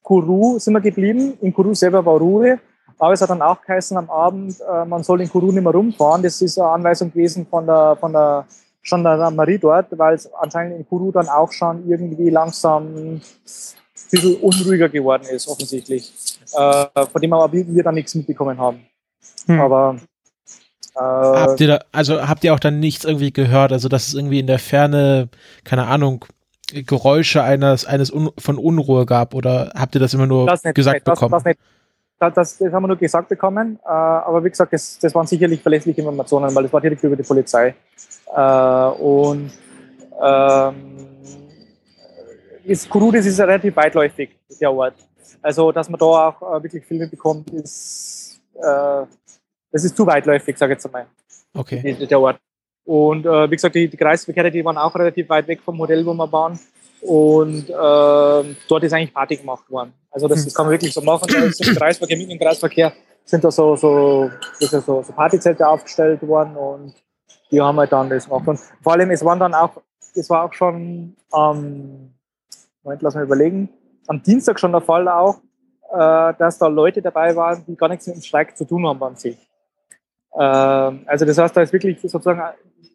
Kourou 0.03 0.59
sind 0.59 0.75
wir 0.75 0.81
geblieben. 0.81 1.39
In 1.41 1.53
Kourou 1.53 1.75
selber 1.75 2.05
war 2.05 2.19
Ruhe. 2.19 2.59
Aber 2.99 3.13
es 3.13 3.21
hat 3.21 3.31
dann 3.31 3.43
auch 3.43 3.61
geheißen 3.61 3.97
am 3.97 4.09
Abend, 4.09 4.61
äh, 4.61 4.85
man 4.85 5.03
soll 5.03 5.21
in 5.21 5.29
Kourou 5.29 5.53
nicht 5.53 5.63
mehr 5.63 5.73
rumfahren. 5.73 6.23
Das 6.23 6.41
ist 6.41 6.59
eine 6.59 6.69
Anweisung 6.69 7.11
gewesen 7.11 7.47
von 7.47 7.67
der, 7.67 7.97
von 8.01 8.13
der 8.13 8.47
Gendarmerie 8.85 9.59
dort, 9.59 9.87
weil 9.99 10.15
es 10.15 10.33
anscheinend 10.35 10.79
in 10.79 10.89
Kourou 10.89 11.11
dann 11.11 11.29
auch 11.29 11.51
schon 11.51 11.89
irgendwie 11.89 12.31
langsam 12.31 12.95
ein 12.95 13.23
bisschen 14.11 14.37
unruhiger 14.37 14.89
geworden 14.89 15.25
ist, 15.31 15.49
offensichtlich. 15.49 16.13
Äh, 16.53 16.87
von 17.11 17.21
dem 17.21 17.33
aber 17.33 17.53
wir 17.53 17.83
dann 17.83 17.95
nichts 17.95 18.15
mitbekommen 18.15 18.59
haben. 18.59 18.87
Hm. 19.47 19.61
Aber 19.61 19.97
äh, 20.95 21.01
Habt 21.01 21.61
ihr 21.61 21.69
da, 21.69 21.79
also 21.93 22.29
habt 22.29 22.45
ihr 22.45 22.55
auch 22.55 22.61
dann 22.61 22.79
nichts 22.79 23.05
irgendwie 23.05 23.33
gehört, 23.33 23.73
also 23.73 23.89
dass 23.89 24.09
es 24.09 24.15
irgendwie 24.15 24.39
in 24.39 24.47
der 24.47 24.59
Ferne, 24.59 25.29
keine 25.65 25.87
Ahnung, 25.87 26.25
Geräusche 26.73 27.43
eines, 27.43 27.85
eines 27.85 28.11
Un 28.11 28.31
von 28.39 28.59
Unruhe 28.59 29.07
gab 29.07 29.35
oder 29.35 29.73
habt 29.75 29.95
ihr 29.95 30.01
das 30.01 30.15
immer 30.15 30.27
nur 30.27 30.47
das 30.47 30.65
nicht, 30.65 30.75
gesagt 30.75 31.07
das, 31.07 31.19
bekommen? 31.19 31.33
Das, 31.33 31.45
nicht. 31.45 31.59
Das, 32.31 32.59
das, 32.59 32.73
haben 32.73 32.83
wir 32.83 32.89
nur 32.89 32.97
gesagt 32.97 33.29
bekommen, 33.29 33.79
äh, 33.85 33.89
aber 33.89 34.45
wie 34.45 34.51
gesagt, 34.51 34.73
das, 34.73 34.99
das 34.99 35.15
waren 35.15 35.27
sicherlich 35.27 35.63
verlässliche 35.63 36.01
Informationen, 36.01 36.55
weil 36.55 36.65
das 36.65 36.73
war 36.73 36.81
direkt 36.81 37.03
über 37.03 37.17
die 37.17 37.23
Polizei. 37.23 37.75
Äh, 38.35 38.87
und 39.01 39.51
ähm, 40.23 40.75
ist 42.65 42.89
Kurudis 42.89 43.27
ist 43.27 43.41
relativ 43.41 43.77
weitläufig, 43.77 44.31
der 44.61 44.73
Ort. 44.73 44.95
Also, 45.43 45.73
dass 45.73 45.89
man 45.89 45.99
da 45.99 46.07
auch 46.07 46.57
äh, 46.57 46.63
wirklich 46.63 46.85
viel 46.85 46.99
mitbekommt, 46.99 47.51
ist, 47.51 48.41
äh, 48.57 49.07
das 49.71 49.85
ist 49.85 49.97
zu 49.97 50.07
weitläufig, 50.07 50.57
sage 50.57 50.73
ich 50.73 50.77
jetzt 50.77 50.87
einmal 50.87 51.07
okay. 51.55 52.07
der 52.07 52.21
Ort. 52.21 52.39
Und 52.85 53.25
äh, 53.25 53.51
wie 53.51 53.57
gesagt, 53.57 53.75
die, 53.75 53.89
die 53.89 53.97
Kreisverkehre, 53.97 54.51
die 54.51 54.65
waren 54.65 54.77
auch 54.77 54.95
relativ 54.95 55.29
weit 55.29 55.49
weg 55.49 55.61
vom 55.65 55.79
Hotel, 55.79 56.05
wo 56.05 56.13
wir 56.15 56.31
waren. 56.31 56.59
Und 57.05 57.69
äh, 57.69 58.55
dort 58.69 58.83
ist 58.83 58.93
eigentlich 58.95 59.13
Party 59.13 59.37
gemacht 59.37 59.71
worden. 59.71 59.93
Also 60.11 60.27
das, 60.27 60.43
das 60.43 60.55
kann 60.55 60.65
man 60.65 60.73
wirklich 60.73 60.95
so 60.95 61.03
machen. 61.03 61.27
Da 61.31 61.45
ist 61.45 61.67
im 61.67 61.75
Kreisverkehr, 61.77 62.17
mitten 62.17 62.31
im 62.31 62.39
Kreisverkehr 62.39 62.95
sind 63.25 63.45
da 63.45 63.51
so, 63.51 63.77
so, 63.77 64.31
ist 64.59 64.71
so, 64.71 64.81
so 65.03 65.13
Partyzelte 65.13 65.69
aufgestellt 65.69 66.27
worden 66.27 66.57
und 66.57 66.95
die 67.51 67.61
haben 67.61 67.79
halt 67.79 67.93
dann 67.93 68.09
das 68.09 68.25
gemacht. 68.25 68.49
Und 68.49 68.59
vor 68.83 68.93
allem, 68.93 69.11
es 69.11 69.23
waren 69.23 69.39
dann 69.39 69.53
auch, 69.53 69.83
es 70.15 70.31
war 70.31 70.45
auch 70.45 70.55
schon 70.55 71.15
am, 71.31 72.15
Moment, 72.83 73.03
lass 73.03 73.15
mal 73.15 73.25
überlegen, 73.25 73.69
am 74.07 74.23
Dienstag 74.23 74.59
schon 74.59 74.73
der 74.73 74.81
Fall 74.81 75.07
auch, 75.07 75.37
äh, 75.93 76.33
dass 76.39 76.59
da 76.59 76.69
Leute 76.69 77.03
dabei 77.03 77.37
waren, 77.37 77.65
die 77.67 77.77
gar 77.77 77.89
nichts 77.89 78.07
mit 78.07 78.17
dem 78.17 78.23
Streik 78.23 78.57
zu 78.57 78.65
tun 78.65 78.87
haben 78.87 79.03
an 79.03 79.17
sich. 79.17 79.37
Ähm, 80.39 81.05
also 81.07 81.27
das 81.27 81.37
heißt, 81.37 81.55
da 81.55 81.61
ist 81.61 81.73
wirklich 81.73 82.01
sozusagen 82.01 82.41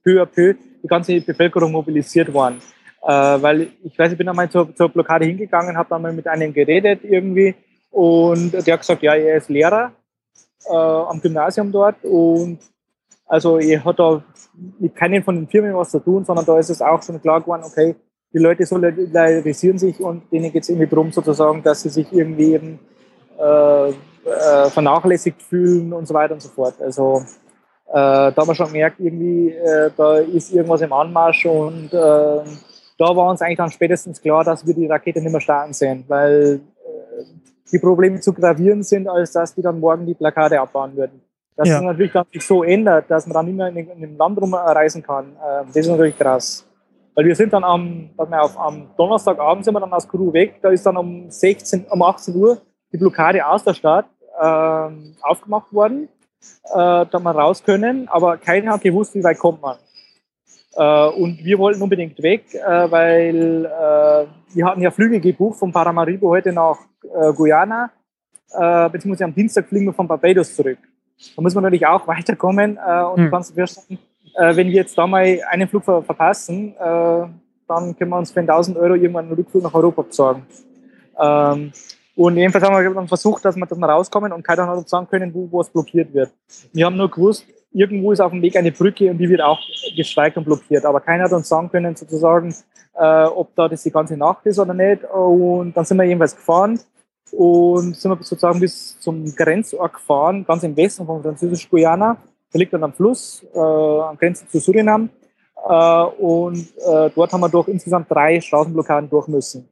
peu 0.04 0.20
à 0.20 0.26
peu 0.26 0.56
die 0.82 0.88
ganze 0.88 1.22
Bevölkerung 1.22 1.72
mobilisiert 1.72 2.34
worden. 2.34 2.60
Äh, 3.02 3.12
weil 3.42 3.68
ich 3.84 3.98
weiß, 3.98 4.12
ich 4.12 4.18
bin 4.18 4.28
einmal 4.28 4.50
zur, 4.50 4.76
zur 4.76 4.90
Blockade 4.90 5.26
hingegangen, 5.26 5.78
habe 5.78 5.90
dann 5.90 6.02
mal 6.02 6.14
mit 6.14 6.28
einem 6.28 6.54
geredet 6.54 7.02
irgendwie 7.04 7.56
und 7.92 8.52
der 8.52 8.74
hat 8.74 8.82
gesagt, 8.82 9.02
ja, 9.04 9.16
er 9.16 9.38
ist 9.38 9.50
Lehrer 9.50 9.92
äh, 10.70 10.76
am 10.76 11.22
Gymnasium 11.22 11.72
dort 11.72 12.04
und 12.04 12.60
also 13.26 13.58
er 13.58 13.84
hat 13.86 14.00
da 14.00 14.22
mit 14.80 14.96
keinen 14.96 15.24
von 15.24 15.36
den 15.36 15.48
Firmen 15.48 15.76
was 15.76 15.92
zu 15.92 16.00
tun, 16.00 16.26
sondern 16.26 16.46
da 16.46 16.60
ist 16.60 16.70
es 16.70 16.82
auch 16.82 17.02
schon 17.02 17.22
klar 17.22 17.40
geworden, 17.40 17.64
okay, 17.66 17.96
die 18.34 18.40
Leute 18.40 18.66
solidarisieren 18.66 19.78
sich 19.78 20.00
und 20.00 20.32
denen 20.32 20.52
geht 20.52 20.64
es 20.64 20.70
irgendwie 20.70 20.88
darum 20.88 21.12
sozusagen, 21.12 21.64
dass 21.64 21.84
sie 21.84 21.90
sich 21.90 22.12
irgendwie 22.12 22.54
eben 22.54 22.80
äh, 23.40 23.90
äh, 23.90 24.70
vernachlässigt 24.70 25.42
fühlen 25.42 25.94
und 25.94 26.08
so 26.08 26.14
weiter 26.14 26.34
und 26.34 26.42
so 26.42 26.50
fort. 26.50 26.76
Also 26.82 27.24
äh, 27.88 27.94
da 27.94 28.36
haben 28.36 28.48
wir 28.48 28.56
schon 28.56 28.68
gemerkt, 28.68 29.00
irgendwie, 29.00 29.52
äh, 29.52 29.90
da 29.96 30.18
ist 30.18 30.52
irgendwas 30.52 30.82
im 30.82 30.94
Anmarsch 30.94 31.46
und 31.46 31.94
äh, 31.94 32.42
da 33.00 33.16
war 33.16 33.32
uns 33.32 33.42
eigentlich 33.42 33.58
dann 33.58 33.72
spätestens 33.72 34.22
klar, 34.22 34.44
dass 34.44 34.68
wir 34.68 34.74
die 34.74 34.86
Rakete 34.86 35.22
nicht 35.22 35.32
mehr 35.32 35.42
starten 35.42 35.72
sehen, 35.74 36.04
weil 36.10 36.60
äh, 36.86 37.24
die 37.72 37.80
Probleme 37.80 38.20
zu 38.20 38.34
gravierend 38.34 38.86
sind, 38.86 39.08
als 39.08 39.32
dass 39.32 39.56
die 39.56 39.62
dann 39.62 39.80
morgen 39.80 40.06
die 40.06 40.14
Plakate 40.14 40.60
abbauen 40.60 40.96
würden. 40.98 41.22
Dass 41.56 41.70
Ja. 41.70 41.82
natürlich 41.82 42.12
dann 42.12 42.26
sich 42.32 42.46
so 42.46 42.64
ändert, 42.64 43.10
dass 43.10 43.26
man 43.26 43.34
dann 43.34 43.46
nicht 43.46 43.56
mehr 43.56 43.68
in, 43.68 43.78
in 43.78 44.02
dem 44.02 44.18
Land 44.18 44.40
rumreisen 44.42 45.02
kann, 45.02 45.28
äh, 45.38 45.66
das 45.68 45.78
ist 45.78 45.88
natürlich 45.88 46.18
krass. 46.18 46.66
Weil 47.16 47.26
wir 47.26 47.36
sind 47.36 47.54
dann 47.54 47.64
am, 47.64 48.10
mal, 48.18 48.40
auf, 48.40 48.58
am 48.60 48.88
Donnerstagabend 48.98 49.64
sind 49.64 49.74
wir 49.74 49.80
dann 49.80 49.94
aus 49.94 50.08
Kuru 50.08 50.32
weg, 50.34 50.60
da 50.62 50.70
ist 50.70 50.86
dann 50.86 50.98
um 50.98 51.30
16, 51.32 51.86
um 51.90 52.02
18 52.02 52.36
Uhr 52.36 52.58
die 52.92 52.98
Blockade 52.98 53.46
aus 53.46 53.64
der 53.64 53.74
Stadt 53.74 54.06
ähm, 54.42 55.16
aufgemacht 55.22 55.72
worden, 55.74 56.10
äh, 56.66 57.06
da 57.06 57.20
wir 57.20 57.32
raus 57.32 57.64
können, 57.64 58.10
aber 58.10 58.38
keiner 58.38 58.74
hat 58.74 58.82
gewusst, 58.82 59.16
wie 59.16 59.24
weit 59.24 59.40
kommt 59.40 59.62
man. 59.62 59.78
Äh, 60.76 61.08
und 61.10 61.44
wir 61.44 61.58
wollten 61.58 61.82
unbedingt 61.82 62.22
weg, 62.22 62.54
äh, 62.54 62.92
weil 62.92 63.66
äh, 63.66 64.56
wir 64.56 64.66
hatten 64.66 64.82
ja 64.82 64.92
Flüge 64.92 65.20
gebucht 65.20 65.60
von 65.60 65.72
Paramaribo 65.72 66.30
heute 66.30 66.52
nach 66.52 66.78
Guyana, 67.36 67.92
beziehungsweise 68.92 69.24
am 69.24 69.34
Dienstag 69.34 69.68
fliegen 69.68 69.86
wir 69.86 69.94
von 69.94 70.08
Barbados 70.08 70.54
zurück. 70.56 70.80
Da 71.36 71.42
müssen 71.42 71.56
wir 71.56 71.62
natürlich 71.62 71.86
auch 71.88 72.08
weiterkommen 72.08 72.78
und 72.78 73.18
Hm. 73.18 73.26
du 73.26 73.32
kannst 73.32 73.52
dir 73.52 73.56
vorstellen, 73.56 74.00
äh, 74.36 74.56
wenn 74.56 74.68
wir 74.68 74.74
jetzt 74.74 74.98
da 74.98 75.08
mal 75.08 75.40
einen 75.50 75.68
Flug 75.70 75.86
ver 75.86 76.02
verpassen, 76.02 76.76
dann 76.78 77.96
können 77.96 78.10
wir 78.10 78.18
uns 78.18 78.32
für 78.32 78.40
1000 78.40 78.78
Euro 78.78 78.96
irgendwann 78.96 79.26
einen 79.26 79.36
Rückflug 79.36 79.64
nach 79.64 79.74
Europa 79.74 80.02
besorgen. 80.02 80.46
Ähm, 81.20 81.72
und 82.16 82.38
jedenfalls 82.38 82.66
haben 82.66 82.76
wir 82.76 82.94
dann 82.94 83.08
versucht, 83.08 83.46
dass 83.46 83.56
wir, 83.56 83.66
dass 83.66 83.78
wir 83.78 83.88
rauskommen 83.88 84.34
und 84.34 84.44
keiner 84.44 84.68
hat 84.68 84.78
uns 84.78 84.90
sagen 84.90 85.08
können, 85.08 85.34
wo, 85.34 85.48
wo 85.52 85.62
es 85.62 85.70
blockiert 85.70 86.14
wird. 86.14 86.32
Wir 86.74 86.86
haben 86.86 86.98
nur 86.98 87.10
gewusst, 87.10 87.46
irgendwo 87.72 88.12
ist 88.12 88.20
auf 88.20 88.32
dem 88.32 88.42
Weg 88.42 88.56
eine 88.56 88.72
Brücke 88.72 89.10
und 89.10 89.18
die 89.18 89.30
wird 89.30 89.42
auch 89.42 89.60
gestreikt 89.96 90.38
und 90.38 90.46
blockiert. 90.46 90.86
Aber 90.86 91.00
keiner 91.00 91.26
hat 91.26 91.34
uns 91.34 91.48
sagen 91.48 91.70
können, 91.70 91.96
sozusagen, 91.96 92.54
äh, 92.96 93.26
ob 93.26 93.56
da 93.56 93.68
das 93.68 93.84
die 93.84 93.92
ganze 93.92 94.18
Nacht 94.18 94.46
ist 94.46 94.60
oder 94.60 94.74
nicht. 94.74 95.04
Und 95.04 95.76
dann 95.76 95.86
sind 95.86 95.98
wir 95.98 96.04
jedenfalls 96.04 96.36
gefahren 96.36 96.80
und 97.32 97.96
sind 97.96 98.12
wir 98.12 98.18
sozusagen 98.18 98.60
bis 98.60 99.00
zum 99.00 99.36
Grenzort 99.36 99.94
gefahren, 99.94 100.46
ganz 100.46 100.64
im 100.64 100.76
Westen 100.76 101.06
von 101.06 101.22
Französisch-Guyana. 101.22 102.18
Der 102.54 102.60
liegt 102.60 102.74
dann 102.74 102.84
am 102.84 102.94
Fluss, 102.94 103.46
äh, 103.54 103.60
an 103.60 104.18
Grenze 104.18 104.48
zu 104.48 104.60
Surinam. 104.60 105.10
Äh, 105.68 106.04
und 106.20 106.68
äh, 106.78 107.10
dort 107.14 107.32
haben 107.32 107.42
wir 107.42 107.50
durch 107.50 107.68
insgesamt 107.68 108.10
drei 108.10 108.42
Straßenblockaden 108.42 109.10
durch 109.10 109.28
müssen. 109.28 109.70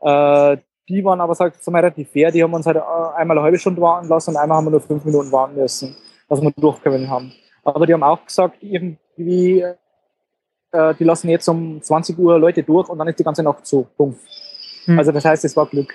Äh, 0.00 0.58
die 0.88 1.04
waren 1.04 1.20
aber, 1.20 1.34
sag 1.34 1.54
ich 1.58 1.66
mal, 1.68 1.78
relativ 1.78 2.10
fair. 2.10 2.30
Die 2.30 2.42
haben 2.42 2.54
uns 2.54 2.66
halt 2.66 2.76
äh, 2.76 3.16
einmal 3.16 3.38
eine 3.38 3.44
halbe 3.44 3.58
Stunde 3.58 3.80
warten 3.80 4.08
lassen 4.08 4.30
und 4.30 4.36
einmal 4.36 4.58
haben 4.58 4.66
wir 4.66 4.72
nur 4.72 4.80
fünf 4.80 5.04
Minuten 5.04 5.32
warten 5.32 5.56
müssen, 5.56 5.96
dass 6.32 6.42
wir 6.42 6.50
durchkommen 6.52 7.08
haben. 7.10 7.32
Aber 7.62 7.86
die 7.86 7.92
haben 7.92 8.02
auch 8.02 8.24
gesagt, 8.24 8.56
irgendwie, 8.62 9.60
äh, 10.72 10.94
die 10.98 11.04
lassen 11.04 11.28
jetzt 11.28 11.46
um 11.48 11.80
20 11.80 12.18
Uhr 12.18 12.38
Leute 12.38 12.62
durch 12.62 12.88
und 12.88 12.98
dann 12.98 13.08
ist 13.08 13.18
die 13.18 13.24
ganze 13.24 13.42
Nacht 13.42 13.66
zu. 13.66 13.86
Punkt. 13.96 14.18
Hm. 14.86 14.98
Also 14.98 15.12
das 15.12 15.24
heißt, 15.24 15.44
es 15.44 15.56
war 15.56 15.66
Glück. 15.66 15.92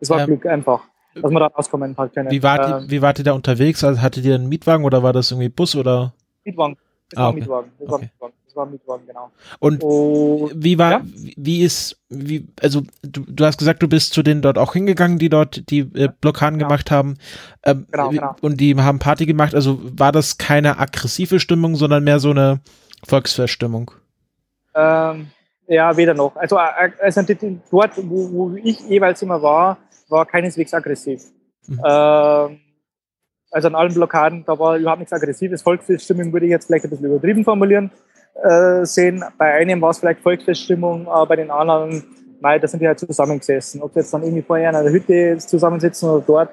Es 0.00 0.08
war 0.10 0.20
Ähm, 0.20 0.26
Glück 0.26 0.46
einfach, 0.46 0.80
dass 1.14 1.30
wir 1.30 1.38
da 1.38 1.46
rauskommen 1.46 1.94
halt 1.96 2.14
können. 2.14 2.30
Wie 2.30 2.42
wart, 2.42 2.66
Ähm, 2.66 2.84
ihr, 2.84 2.90
wie 2.90 3.02
wart 3.02 3.18
ihr 3.18 3.24
da 3.24 3.32
unterwegs? 3.32 3.84
Also 3.84 4.00
hattet 4.00 4.24
ihr 4.24 4.34
einen 4.34 4.48
Mietwagen 4.48 4.84
oder 4.84 5.02
war 5.02 5.12
das 5.12 5.30
irgendwie 5.30 5.50
Bus 5.50 5.76
oder? 5.76 6.14
Mietwagen. 6.44 6.76
Das 7.10 7.18
Ah, 7.18 7.22
war 7.24 7.28
okay. 7.30 7.40
Mietwagen. 7.40 7.70
Das 7.78 7.88
war 7.88 7.94
Okay. 7.96 8.04
Mietwagen. 8.12 8.34
Das 8.46 8.56
war 8.56 8.66
Mietwagen, 8.66 9.06
genau. 9.06 9.30
Und 9.58 9.82
Und 9.82 10.64
wie 10.64 10.78
war, 10.78 10.90
Ja? 10.92 11.00
wie- 11.04 11.62
ist, 11.62 12.00
wie, 12.08 12.46
also 12.62 12.82
du, 13.02 13.22
du 13.26 13.44
hast 13.44 13.58
gesagt, 13.58 13.82
du 13.82 13.88
bist 13.88 14.14
zu 14.14 14.22
denen 14.22 14.42
dort 14.42 14.58
auch 14.58 14.72
hingegangen, 14.72 15.18
die 15.18 15.28
dort 15.28 15.68
die 15.70 15.80
äh, 15.80 16.08
Blockaden 16.20 16.58
Genau. 16.58 16.68
gemacht 16.68 16.90
haben. 16.90 17.16
Ähm, 17.64 17.86
Genau, 17.90 18.08
genau. 18.10 18.36
Und 18.40 18.60
die 18.60 18.74
haben 18.76 18.98
Party 19.00 19.26
gemacht. 19.26 19.54
Also 19.54 19.80
war 19.98 20.12
das 20.12 20.38
keine 20.38 20.78
aggressive 20.78 21.40
Stimmung, 21.40 21.76
sondern 21.76 22.04
mehr 22.04 22.20
so 22.20 22.30
eine 22.30 22.60
Volksfeststimmung. 23.06 23.90
Ähm, 24.74 25.28
ja, 25.66 25.96
weder 25.96 26.14
noch. 26.14 26.34
Also, 26.36 26.56
also 26.56 27.22
dort, 27.70 27.92
wo, 28.08 28.32
wo 28.32 28.56
ich 28.62 28.80
jeweils 28.88 29.20
immer 29.22 29.40
war, 29.42 29.78
war 30.08 30.26
keineswegs 30.26 30.72
aggressiv. 30.74 31.22
Mhm. 31.66 31.80
Ähm, 31.84 32.60
also 33.54 33.68
an 33.68 33.76
allen 33.76 33.94
Blockaden, 33.94 34.44
da 34.44 34.58
war 34.58 34.76
überhaupt 34.76 34.98
nichts 34.98 35.12
Aggressives. 35.12 35.62
Volksfeststimmung 35.62 36.32
würde 36.32 36.46
ich 36.46 36.50
jetzt 36.50 36.66
vielleicht 36.66 36.84
ein 36.84 36.90
bisschen 36.90 37.06
übertrieben 37.06 37.44
formulieren 37.44 37.90
äh, 38.42 38.84
sehen. 38.84 39.24
Bei 39.38 39.54
einem 39.54 39.80
war 39.80 39.90
es 39.90 39.98
vielleicht 39.98 40.20
Volksfeststimmung, 40.20 41.06
aber 41.06 41.26
bei 41.26 41.36
den 41.36 41.52
anderen, 41.52 42.02
nein, 42.40 42.60
da 42.60 42.66
sind 42.66 42.80
die 42.80 42.88
halt 42.88 42.98
zusammengesessen. 42.98 43.80
Ob 43.80 43.94
jetzt 43.94 44.12
dann 44.12 44.24
irgendwie 44.24 44.42
vorher 44.42 44.70
in 44.70 44.76
einer 44.76 44.90
Hütte 44.90 45.38
zusammensitzen 45.38 46.10
oder 46.10 46.24
dort, 46.26 46.50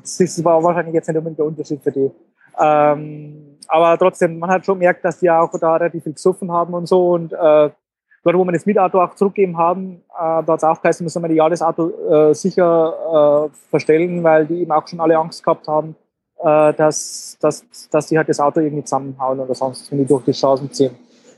das 0.00 0.44
war 0.44 0.62
wahrscheinlich 0.62 0.94
jetzt 0.94 1.08
nicht 1.08 1.16
unbedingt 1.16 1.40
der 1.40 1.46
Unterschied 1.46 1.82
für 1.82 1.90
die. 1.90 2.10
Ähm, 2.56 3.58
aber 3.66 3.98
trotzdem, 3.98 4.38
man 4.38 4.50
hat 4.50 4.64
schon 4.64 4.78
gemerkt, 4.78 5.04
dass 5.04 5.18
die 5.18 5.28
auch 5.28 5.50
da 5.58 5.74
relativ 5.74 6.04
viel 6.04 6.12
gesoffen 6.12 6.52
haben 6.52 6.72
und 6.72 6.86
so. 6.86 7.14
Und 7.14 7.32
äh, 7.32 7.36
dort, 7.36 8.36
wo 8.36 8.44
wir 8.44 8.52
das 8.52 8.64
Mietauto 8.64 9.02
auch 9.02 9.16
zurückgegeben 9.16 9.58
haben, 9.58 10.02
äh, 10.10 10.44
da 10.44 10.46
hat 10.46 10.58
es 10.58 10.64
auch 10.64 10.80
geheißen, 10.80 11.02
müssen 11.02 11.20
wir 11.20 11.32
ja 11.32 11.48
das 11.48 11.62
Auto 11.62 11.90
äh, 12.08 12.32
sicher 12.32 13.48
äh, 13.50 13.56
verstellen, 13.70 14.22
weil 14.22 14.46
die 14.46 14.60
eben 14.62 14.70
auch 14.70 14.86
schon 14.86 15.00
alle 15.00 15.18
Angst 15.18 15.42
gehabt 15.42 15.66
haben, 15.66 15.96
äh, 16.42 16.72
dass, 16.74 17.38
dass, 17.40 17.64
dass 17.90 18.06
die 18.08 18.18
halt 18.18 18.28
das 18.28 18.40
Auto 18.40 18.60
irgendwie 18.60 18.84
zusammenhauen 18.84 19.38
oder 19.40 19.54
sonst, 19.54 19.90
wenn 19.90 19.98
die 19.98 20.06
durch 20.06 20.24
die 20.24 20.34
Straßen 20.34 20.70
ziehen. 20.72 20.94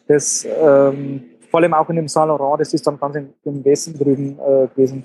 Das, 0.07 0.47
ähm, 0.47 1.25
vor 1.51 1.61
allem 1.61 1.75
auch 1.75 1.89
in 1.91 1.97
dem 1.97 2.09
Saint 2.09 2.29
Laurent, 2.29 2.61
das 2.61 2.73
ist 2.75 2.87
dann 2.87 2.99
ganz 2.99 3.15
im, 3.17 3.33
im 3.45 3.65
Westen 3.65 3.97
drüben 3.99 4.39
äh, 4.39 4.67
gewesen. 4.69 5.05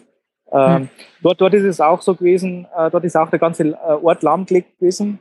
Ähm, 0.51 0.89
dort, 1.21 1.39
dort 1.39 1.53
ist 1.53 1.63
es 1.63 1.79
auch 1.79 2.01
so 2.01 2.15
gewesen, 2.15 2.65
äh, 2.75 2.89
dort 2.89 3.03
ist 3.03 3.15
auch 3.15 3.29
der 3.29 3.39
ganze 3.39 3.67
äh, 3.67 3.75
Ort 3.75 4.23
lahmgelegt 4.23 4.79
gewesen. 4.79 5.19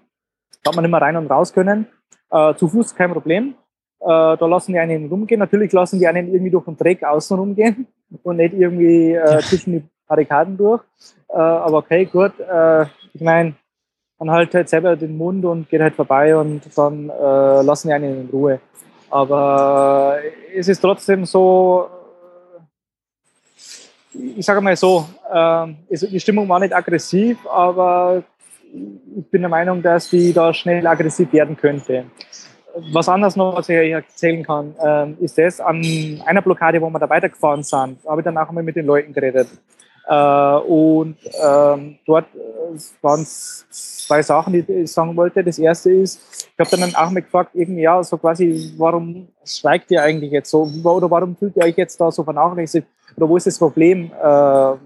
Da 0.63 0.71
hat 0.71 0.77
man 0.77 0.85
nicht 0.85 0.93
mehr 0.93 1.03
rein 1.03 1.17
und 1.17 1.31
raus 1.31 1.53
können. 1.53 1.87
Äh, 2.31 2.55
zu 2.55 2.69
Fuß 2.69 2.95
kein 2.95 3.13
Problem. 3.13 3.55
Äh, 4.01 4.07
da 4.07 4.47
lassen 4.47 4.73
die 4.73 4.79
einen 4.79 5.09
rumgehen. 5.09 5.41
Natürlich 5.41 5.73
lassen 5.73 5.99
die 5.99 6.07
einen 6.07 6.29
irgendwie 6.29 6.51
durch 6.51 6.65
den 6.65 6.77
Dreck 6.77 7.03
außen 7.05 7.39
rumgehen 7.39 7.87
und 8.23 8.37
nicht 8.37 8.55
irgendwie 8.55 9.19
zwischen 9.43 9.73
die 9.73 9.85
Barrikaden 10.07 10.57
durch. 10.57 10.83
Aber 11.29 11.79
okay, 11.79 12.07
gut. 12.07 12.33
Ich 13.13 13.21
meine, 13.21 13.55
man 14.19 14.31
halt 14.31 14.55
halt 14.55 14.69
selber 14.69 14.97
den 14.97 15.17
Mund 15.17 15.45
und 15.45 15.69
geht 15.69 15.81
halt 15.81 15.95
vorbei 15.95 16.37
und 16.37 16.63
dann 16.77 17.09
äh, 17.09 17.63
lassen 17.63 17.89
die 17.89 17.95
einen 17.95 18.23
in 18.23 18.29
Ruhe. 18.31 18.61
Aber 19.11 20.19
es 20.55 20.69
ist 20.69 20.81
trotzdem 20.81 21.25
so, 21.25 21.89
äh, 24.15 24.19
ich 24.37 24.45
sage 24.45 24.61
mal 24.61 24.77
so, 24.77 25.09
äh, 25.33 25.67
die 25.91 26.21
Stimmung 26.21 26.49
war 26.49 26.61
nicht 26.61 26.75
aggressiv, 26.75 27.39
aber 27.47 28.23
ich 29.17 29.27
bin 29.31 29.43
der 29.43 29.49
Meinung, 29.49 29.83
dass 29.83 30.11
die 30.11 30.33
da 30.33 30.53
schnell 30.53 30.87
aggressiv 30.87 31.33
werden 31.33 31.57
könnte. 31.57 32.05
Was 32.93 33.09
anderes 33.09 33.35
noch, 33.35 33.57
was 33.57 33.69
ich 33.69 33.77
erzählen 33.77 34.45
kann, 34.45 34.75
ähm, 34.85 35.17
ist 35.21 35.39
das, 35.39 35.59
an 35.59 35.83
einer 36.27 36.43
Blockade, 36.43 36.81
wo 36.81 36.91
wir 36.91 36.99
da 36.99 37.09
weitergefahren 37.09 37.63
sind, 37.63 37.99
habe 38.07 38.21
ich 38.21 38.25
dann 38.25 38.37
auch 38.37 38.51
mal 38.51 38.63
mit 38.63 38.77
den 38.77 38.87
Leuten 38.87 39.13
geredet. 39.13 39.49
Äh, 40.09 40.59
und 40.61 41.17
ähm, 41.45 41.99
dort 42.07 42.27
äh, 42.35 42.79
waren 43.03 43.21
es 43.23 43.67
zwei 44.07 44.23
Sachen, 44.23 44.55
die 44.55 44.61
ich 44.73 44.91
sagen 44.91 45.15
wollte. 45.15 45.45
Das 45.45 45.59
erste 45.59 45.93
ist, 45.93 46.49
ich 46.53 46.59
habe 46.59 46.77
dann 46.81 46.95
auch 46.95 47.11
mal 47.11 47.21
gefragt, 47.21 47.51
irgendwie, 47.53 47.83
ja, 47.83 48.03
so 48.03 48.17
quasi, 48.17 48.73
warum 48.79 49.29
streikt 49.45 49.91
ihr 49.91 50.03
eigentlich 50.03 50.33
jetzt 50.33 50.51
so? 50.51 50.63
Oder 50.83 51.11
warum 51.11 51.37
fühlt 51.37 51.55
ihr 51.57 51.65
euch 51.65 51.77
jetzt 51.77 52.01
da 52.01 52.11
so 52.11 52.25
vernachlässigt? 52.25 52.87
Oder 53.17 53.29
wo 53.29 53.37
ist 53.37 53.47
das 53.47 53.59
Problem? 53.59 54.07
Äh, 54.07 54.19
so 54.21 54.79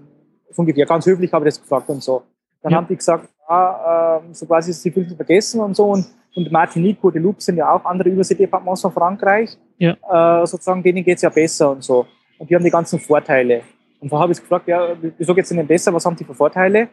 ungefähr, 0.57 0.85
ganz 0.85 1.05
höflich 1.05 1.31
habe 1.31 1.47
ich 1.47 1.53
das 1.55 1.61
gefragt 1.61 1.89
und 1.89 2.03
so. 2.03 2.23
Dann 2.61 2.73
Ja. 2.73 2.77
haben 2.79 2.87
die 2.87 2.95
gesagt, 2.97 3.29
ja, 3.49 4.17
äh, 4.17 4.33
so 4.33 4.45
quasi, 4.45 4.73
sie 4.73 4.91
fühlen 4.91 5.07
sich 5.07 5.15
vergessen 5.15 5.61
und 5.61 5.75
so. 5.75 5.85
Und, 5.85 6.05
und 6.35 6.51
Martinique, 6.51 6.99
Guadeloupe 6.99 7.41
sind 7.41 7.55
ja 7.57 7.71
auch 7.71 7.85
andere 7.85 8.09
Überseedepartements 8.09 8.81
von 8.81 8.91
Frankreich. 8.91 9.57
Ja. 9.77 9.93
Äh, 10.41 10.45
sozusagen, 10.45 10.83
denen 10.83 11.03
geht 11.03 11.15
es 11.15 11.21
ja 11.21 11.29
besser 11.29 11.71
und 11.71 11.83
so. 11.83 12.05
Und 12.37 12.49
die 12.49 12.55
haben 12.55 12.63
die 12.63 12.69
ganzen 12.69 12.99
Vorteile. 12.99 13.61
Und 14.03 14.11
da 14.11 14.19
habe 14.19 14.33
ich 14.33 14.41
gefragt, 14.41 14.67
ja, 14.67 14.97
wieso 15.17 15.33
geht 15.33 15.45
es 15.45 15.51
ihnen 15.51 15.65
besser? 15.65 15.93
Was 15.93 16.05
haben 16.05 16.17
die 16.17 16.25
für 16.25 16.33
Vorteile? 16.33 16.89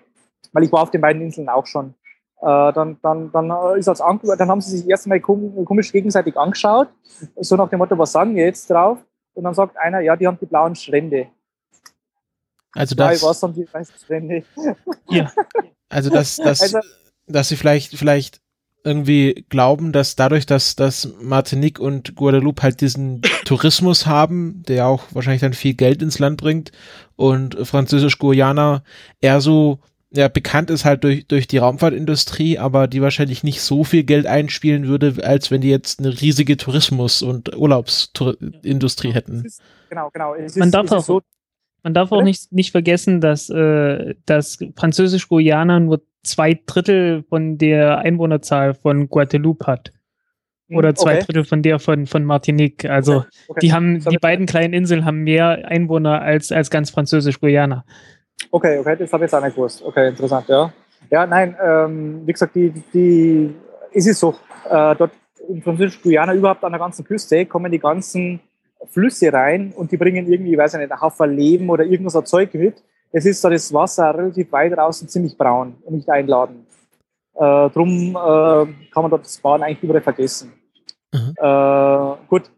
Weil 0.52 0.62
ich 0.62 0.70
war 0.70 0.82
auf 0.82 0.92
den 0.92 1.00
beiden 1.00 1.20
Inseln 1.20 1.48
auch 1.48 1.66
schon. 1.66 1.92
Äh, 2.40 2.72
dann, 2.72 2.98
dann, 3.02 3.32
dann, 3.32 3.50
ist 3.76 3.88
als 3.88 3.98
dann 3.98 4.48
haben 4.48 4.60
sie 4.60 4.78
sich 4.78 4.88
erst 4.88 5.08
mal 5.08 5.18
kom 5.18 5.64
komisch 5.64 5.90
gegenseitig 5.90 6.36
angeschaut. 6.36 6.88
So 7.40 7.56
nach 7.56 7.68
dem 7.68 7.80
Motto, 7.80 7.98
was 7.98 8.12
sagen 8.12 8.36
wir 8.36 8.44
jetzt 8.44 8.70
drauf? 8.70 8.98
Und 9.34 9.42
dann 9.42 9.54
sagt 9.54 9.76
einer, 9.76 9.98
ja, 10.00 10.14
die 10.14 10.24
haben 10.24 10.38
die 10.40 10.46
blauen 10.46 10.76
Strände. 10.76 11.26
Also 12.74 12.94
das, 12.94 13.24
was 13.24 13.42
haben 13.42 13.54
die 13.54 13.66
weißen 13.70 13.96
Strände? 13.96 14.44
also 15.88 16.10
das, 16.10 16.36
das, 16.36 16.62
Also- 16.62 16.78
dass 17.26 17.48
sie 17.48 17.56
vielleicht, 17.56 17.96
vielleicht 17.98 18.40
irgendwie 18.84 19.44
glauben, 19.48 19.92
dass 19.92 20.16
dadurch, 20.16 20.46
dass, 20.46 20.74
dass 20.76 21.12
Martinique 21.20 21.78
und 21.78 22.14
Guadeloupe 22.16 22.62
halt 22.62 22.80
diesen 22.80 23.20
Tourismus 23.44 24.06
haben, 24.06 24.62
der 24.66 24.86
auch 24.86 25.04
wahrscheinlich 25.12 25.42
dann 25.42 25.52
viel 25.52 25.74
Geld 25.74 26.02
ins 26.02 26.18
Land 26.18 26.40
bringt 26.40 26.72
und 27.16 27.56
Französisch-Guyana 27.62 28.82
eher 29.20 29.40
so 29.40 29.80
ja, 30.12 30.26
bekannt 30.26 30.70
ist 30.70 30.84
halt 30.84 31.04
durch, 31.04 31.26
durch 31.28 31.46
die 31.46 31.58
Raumfahrtindustrie, 31.58 32.58
aber 32.58 32.88
die 32.88 33.00
wahrscheinlich 33.00 33.44
nicht 33.44 33.60
so 33.62 33.84
viel 33.84 34.02
Geld 34.02 34.26
einspielen 34.26 34.88
würde, 34.88 35.14
als 35.24 35.52
wenn 35.52 35.60
die 35.60 35.70
jetzt 35.70 36.00
eine 36.00 36.20
riesige 36.20 36.56
Tourismus- 36.56 37.22
und 37.22 37.54
Urlaubsindustrie 37.56 39.12
hätten. 39.12 39.44
Es 39.46 39.58
ist, 39.58 39.62
genau, 39.88 40.10
genau. 40.12 40.34
Es 40.34 40.52
ist, 40.52 40.56
Man 40.58 40.72
darf 40.72 40.86
es 40.86 40.90
ist 40.90 40.96
auch- 40.98 41.04
so, 41.04 41.20
Man 41.84 41.94
darf 41.94 42.10
auch 42.10 42.22
nicht, 42.22 42.50
nicht 42.52 42.72
vergessen, 42.72 43.20
dass, 43.20 43.50
äh, 43.50 44.14
dass 44.26 44.58
Französisch-Guyana 44.76 45.78
nur 45.80 46.02
zwei 46.22 46.60
Drittel 46.66 47.24
von 47.28 47.58
der 47.58 47.98
Einwohnerzahl 47.98 48.74
von 48.74 49.08
Guadeloupe 49.08 49.66
hat. 49.66 49.92
Oder 50.72 50.94
zwei 50.94 51.12
Hm, 51.12 51.16
okay, 51.16 51.26
Drittel 51.26 51.44
von 51.44 51.62
der 51.62 51.78
von, 51.80 52.06
von 52.06 52.24
Martinique. 52.24 52.84
Also 52.84 53.24
okay. 53.48 53.60
die 53.60 53.72
haben, 53.72 54.04
die 54.04 54.18
beiden 54.18 54.46
kleinen 54.46 54.72
Inseln 54.72 55.04
haben 55.04 55.24
mehr 55.24 55.66
Einwohner 55.66 56.22
als, 56.22 56.52
als 56.52 56.70
ganz 56.70 56.90
Französisch-Guyana. 56.90 57.84
Okay, 58.50 58.78
okay, 58.78 58.96
das 58.96 59.12
habe 59.12 59.24
ich 59.24 59.30
jetzt 59.30 59.38
auch 59.38 59.44
nicht 59.44 59.56
gewusst. 59.56 59.82
Okay, 59.84 60.08
interessant, 60.08 60.48
ja. 60.48 60.72
Ja, 61.10 61.26
nein, 61.26 61.56
ähm, 61.62 62.22
wie 62.24 62.32
gesagt, 62.32 62.54
die, 62.54 62.72
die, 62.94 63.52
es 63.92 64.06
ist 64.06 64.20
so, 64.20 64.36
äh, 64.68 64.94
dort 64.94 65.10
in 65.48 65.60
Französisch-Guyana 65.60 66.34
überhaupt 66.34 66.62
an 66.62 66.72
der 66.72 66.78
ganzen 66.78 67.04
Küste 67.04 67.44
kommen 67.46 67.72
die 67.72 67.80
ganzen 67.80 68.40
Flüsse 68.86 69.32
rein 69.32 69.72
und 69.76 69.90
die 69.90 69.96
bringen 69.96 70.30
irgendwie, 70.30 70.52
ich 70.52 70.58
weiß 70.58 70.74
ich 70.74 70.80
nicht, 70.80 70.92
ein 70.92 71.00
Haufen 71.00 71.36
Leben 71.36 71.68
oder 71.68 71.84
irgendwas 71.84 72.24
Zeug 72.24 72.54
mit. 72.54 72.82
Es 73.12 73.26
ist 73.26 73.42
da 73.44 73.50
das 73.50 73.72
Wasser 73.72 74.14
relativ 74.16 74.50
weit 74.52 74.72
draußen 74.76 75.08
ziemlich 75.08 75.36
braun 75.36 75.76
und 75.84 75.94
nicht 75.94 76.08
einladend. 76.08 76.66
Äh, 77.34 77.70
drum 77.70 78.10
äh, 78.10 78.90
kann 78.90 79.02
man 79.02 79.10
dort 79.10 79.24
das 79.24 79.38
Baden 79.38 79.62
eigentlich 79.62 79.82
überall 79.82 80.00
vergessen. 80.00 80.52
Mhm. 81.12 81.34
Äh, 81.36 82.14
gut, 82.28 82.50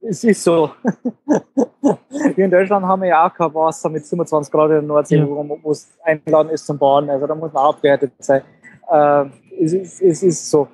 es 0.00 0.24
ist 0.24 0.44
so. 0.44 0.70
Wir 2.36 2.44
in 2.44 2.50
Deutschland 2.50 2.84
haben 2.84 3.02
wir 3.02 3.08
ja 3.08 3.26
auch 3.26 3.34
kein 3.34 3.52
Wasser 3.54 3.88
mit 3.88 4.04
27 4.04 4.52
Grad 4.52 4.66
in 4.66 4.76
der 4.76 4.82
Nordsee, 4.82 5.16
Ja. 5.16 5.26
wo, 5.26 5.70
es 5.70 5.88
eingeladen 6.02 6.50
ist 6.50 6.66
zum 6.66 6.78
Baden. 6.78 7.10
Also 7.10 7.26
da 7.26 7.34
muss 7.34 7.52
man 7.52 7.64
abgewertet 7.64 8.12
sein. 8.18 8.42
Äh, 8.90 9.24
es, 9.60 9.72
ist, 9.72 10.02
es 10.02 10.22
ist 10.22 10.50
so. 10.50 10.68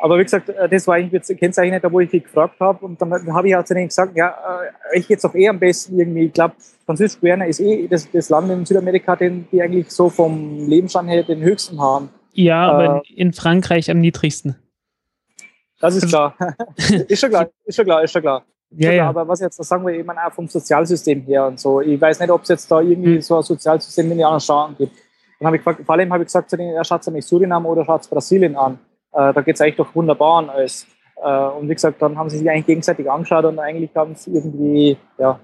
Aber 0.00 0.18
wie 0.18 0.22
gesagt, 0.24 0.48
äh, 0.48 0.68
das 0.68 0.86
war 0.86 0.94
eigentlich 0.96 1.22
das 1.22 1.36
Kennzeichen, 1.36 1.78
da 1.80 1.92
wo 1.92 2.00
ich 2.00 2.10
dich 2.10 2.24
gefragt 2.24 2.58
habe. 2.60 2.84
Und 2.84 3.00
dann 3.00 3.12
habe 3.34 3.48
ich 3.48 3.54
auch 3.56 3.64
zu 3.64 3.74
denen 3.74 3.88
gesagt, 3.88 4.16
ja, 4.16 4.34
äh, 4.92 4.98
ich 4.98 5.08
jetzt 5.08 5.24
auch 5.24 5.34
eh 5.34 5.48
am 5.48 5.58
besten 5.58 5.98
irgendwie, 5.98 6.26
ich 6.26 6.32
glaube, 6.32 6.54
Französisch-Guyana 6.86 7.44
ist 7.46 7.60
eh 7.60 7.86
das, 7.86 8.10
das 8.10 8.28
Land 8.30 8.50
in 8.50 8.64
Südamerika, 8.64 9.14
den, 9.16 9.46
die 9.52 9.62
eigentlich 9.62 9.90
so 9.90 10.08
vom 10.08 10.66
Lebensstand 10.68 11.08
her 11.08 11.22
den 11.22 11.40
höchsten 11.42 11.80
haben. 11.80 12.08
Ja, 12.32 12.66
Äh, 12.68 12.86
aber 12.86 13.02
in 13.14 13.32
Frankreich 13.32 13.90
am 13.90 14.00
niedrigsten. 14.00 14.56
Das 15.80 15.96
ist 15.96 16.08
klar. 16.08 16.34
ist 17.08 17.20
schon 17.20 17.30
klar, 17.30 17.48
ist 17.64 17.76
schon 17.76 17.84
klar, 17.84 18.02
ist 18.04 18.12
schon 18.12 18.22
klar. 18.22 18.44
Ja, 18.72 18.76
Schon 18.76 18.78
klar, 18.80 18.92
ja. 18.94 19.08
Aber 19.08 19.28
was 19.28 19.40
jetzt, 19.40 19.58
das 19.58 19.68
sagen 19.68 19.86
wir 19.86 19.94
eben 19.94 20.10
auch 20.10 20.32
vom 20.32 20.46
Sozialsystem 20.46 21.22
her 21.22 21.46
und 21.46 21.58
so. 21.58 21.80
Ich 21.80 22.00
weiß 22.00 22.20
nicht, 22.20 22.30
ob 22.30 22.42
es 22.42 22.48
jetzt 22.48 22.70
da 22.70 22.80
irgendwie 22.80 23.14
Hm. 23.16 23.22
so 23.22 23.36
ein 23.36 23.42
Sozialsystem 23.42 24.04
in 24.12 24.18
den 24.18 24.24
anderen 24.24 24.40
Staaten 24.40 24.76
gibt. 24.76 24.92
Dann 25.38 25.46
habe 25.46 25.56
ich 25.56 25.64
gefragt, 25.64 25.84
vor 25.84 25.94
allem 25.94 26.12
habe 26.12 26.22
ich 26.22 26.26
gesagt 26.28 26.50
zu 26.50 26.56
denen, 26.56 26.74
ja, 26.74 26.84
schaut 26.84 27.06
euch 27.08 27.24
Suriname 27.26 27.66
oder 27.66 27.84
schaut 27.84 28.08
Brasilien 28.10 28.56
an. 28.56 28.78
Äh, 29.12 29.32
da 29.32 29.40
geht 29.42 29.56
es 29.56 29.60
eigentlich 29.60 29.76
doch 29.76 29.94
wunderbar 29.94 30.38
an 30.38 30.50
alles. 30.50 30.86
Äh, 31.22 31.46
und 31.46 31.68
wie 31.68 31.74
gesagt, 31.74 32.00
dann 32.02 32.16
haben 32.16 32.30
sie 32.30 32.38
sich 32.38 32.48
eigentlich 32.48 32.66
gegenseitig 32.66 33.10
angeschaut 33.10 33.44
und 33.44 33.58
eigentlich 33.58 33.90
haben 33.94 34.14
sie 34.14 34.32
irgendwie, 34.32 34.96
ja. 35.18 35.38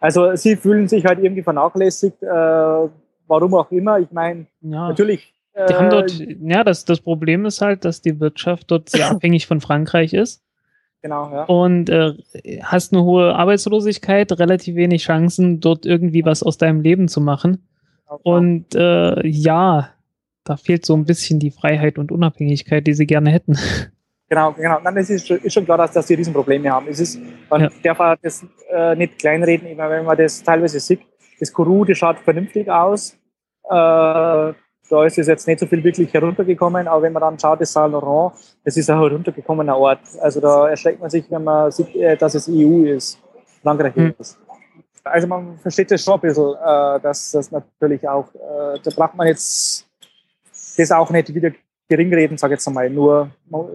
Also 0.00 0.34
sie 0.34 0.56
fühlen 0.56 0.88
sich 0.88 1.04
halt 1.04 1.18
irgendwie 1.18 1.42
vernachlässigt, 1.42 2.22
äh, 2.22 2.26
warum 2.26 3.54
auch 3.54 3.70
immer. 3.70 3.98
Ich 3.98 4.10
meine, 4.10 4.46
ja. 4.60 4.88
natürlich. 4.88 5.34
Die 5.56 5.74
haben 5.74 5.86
äh, 5.86 5.90
dort, 5.90 6.10
ja, 6.12 6.64
das, 6.64 6.84
das 6.84 7.00
Problem 7.00 7.44
ist 7.44 7.60
halt, 7.60 7.84
dass 7.84 8.00
die 8.00 8.18
Wirtschaft 8.20 8.70
dort 8.70 8.88
sehr 8.88 9.10
abhängig 9.10 9.46
von 9.46 9.60
Frankreich 9.60 10.14
ist 10.14 10.42
Genau, 11.02 11.30
ja. 11.30 11.44
und 11.44 11.88
äh, 11.88 12.12
hast 12.62 12.92
eine 12.92 13.02
hohe 13.02 13.34
Arbeitslosigkeit, 13.34 14.30
relativ 14.38 14.74
wenig 14.76 15.02
Chancen, 15.02 15.60
dort 15.60 15.86
irgendwie 15.86 16.26
was 16.26 16.42
aus 16.42 16.58
deinem 16.58 16.82
Leben 16.82 17.08
zu 17.08 17.22
machen. 17.22 17.66
Und 18.22 18.74
äh, 18.74 19.26
ja, 19.26 19.90
da 20.50 20.56
fehlt 20.56 20.84
so 20.84 20.94
ein 20.96 21.04
bisschen 21.04 21.38
die 21.38 21.52
Freiheit 21.52 21.96
und 21.96 22.10
Unabhängigkeit, 22.10 22.84
die 22.84 22.94
sie 22.94 23.06
gerne 23.06 23.30
hätten. 23.30 23.56
Genau, 24.28 24.52
genau. 24.52 24.78
Nein, 24.82 24.96
es 24.96 25.08
ist 25.10 25.28
schon, 25.28 25.38
ist 25.38 25.54
schon 25.54 25.64
klar, 25.64 25.78
dass, 25.78 25.92
dass 25.92 26.06
die 26.06 26.14
Riesenprobleme 26.14 26.68
haben. 26.70 26.86
Es 26.88 26.98
ist, 26.98 27.20
man 27.48 27.62
Ja. 27.62 27.70
darf 27.84 28.00
auch 28.00 28.16
das 28.20 28.44
äh, 28.72 28.96
nicht 28.96 29.18
kleinreden, 29.20 29.68
ich 29.68 29.76
meine, 29.76 29.90
wenn 29.90 30.04
man 30.04 30.16
das 30.18 30.42
teilweise 30.42 30.80
sieht. 30.80 31.00
Das 31.38 31.52
Kuru, 31.52 31.84
das 31.84 31.98
schaut 31.98 32.18
vernünftig 32.18 32.68
aus. 32.68 33.12
Äh, 33.64 33.70
da 33.70 35.04
ist 35.06 35.18
es 35.18 35.28
jetzt 35.28 35.46
nicht 35.46 35.60
so 35.60 35.66
viel 35.66 35.82
wirklich 35.84 36.12
heruntergekommen, 36.12 36.88
aber 36.88 37.02
wenn 37.02 37.12
man 37.12 37.20
dann 37.20 37.38
schaut, 37.38 37.60
das 37.60 37.72
Saint 37.72 37.92
Laurent, 37.92 38.32
das 38.64 38.76
ist 38.76 38.90
ein 38.90 38.98
heruntergekommener 38.98 39.76
Ort. 39.76 40.00
Also 40.20 40.40
da 40.40 40.68
erschreckt 40.68 41.00
man 41.00 41.10
sich, 41.10 41.30
wenn 41.30 41.44
man 41.44 41.70
sieht, 41.70 41.94
äh, 41.94 42.16
dass 42.16 42.34
es 42.34 42.48
EU 42.48 42.84
ist, 42.86 43.20
Frankreich 43.62 43.94
Hm. 43.94 44.14
ist. 44.18 44.36
Also 45.04 45.26
man 45.28 45.58
versteht 45.58 45.90
das 45.92 46.02
schon 46.02 46.14
ein 46.14 46.20
bisschen, 46.20 46.54
äh, 46.54 47.00
dass 47.00 47.30
das 47.30 47.50
natürlich 47.52 48.06
auch, 48.08 48.26
äh, 48.34 48.78
da 48.82 48.90
braucht 48.96 49.14
man 49.14 49.28
jetzt 49.28 49.86
das 50.80 50.92
auch 50.92 51.10
nicht 51.10 51.34
wieder 51.34 51.52
geringreden, 51.88 52.38
sage 52.38 52.54
ich 52.54 52.58
jetzt 52.58 52.68
einmal. 52.68 52.88
Nur 52.88 53.30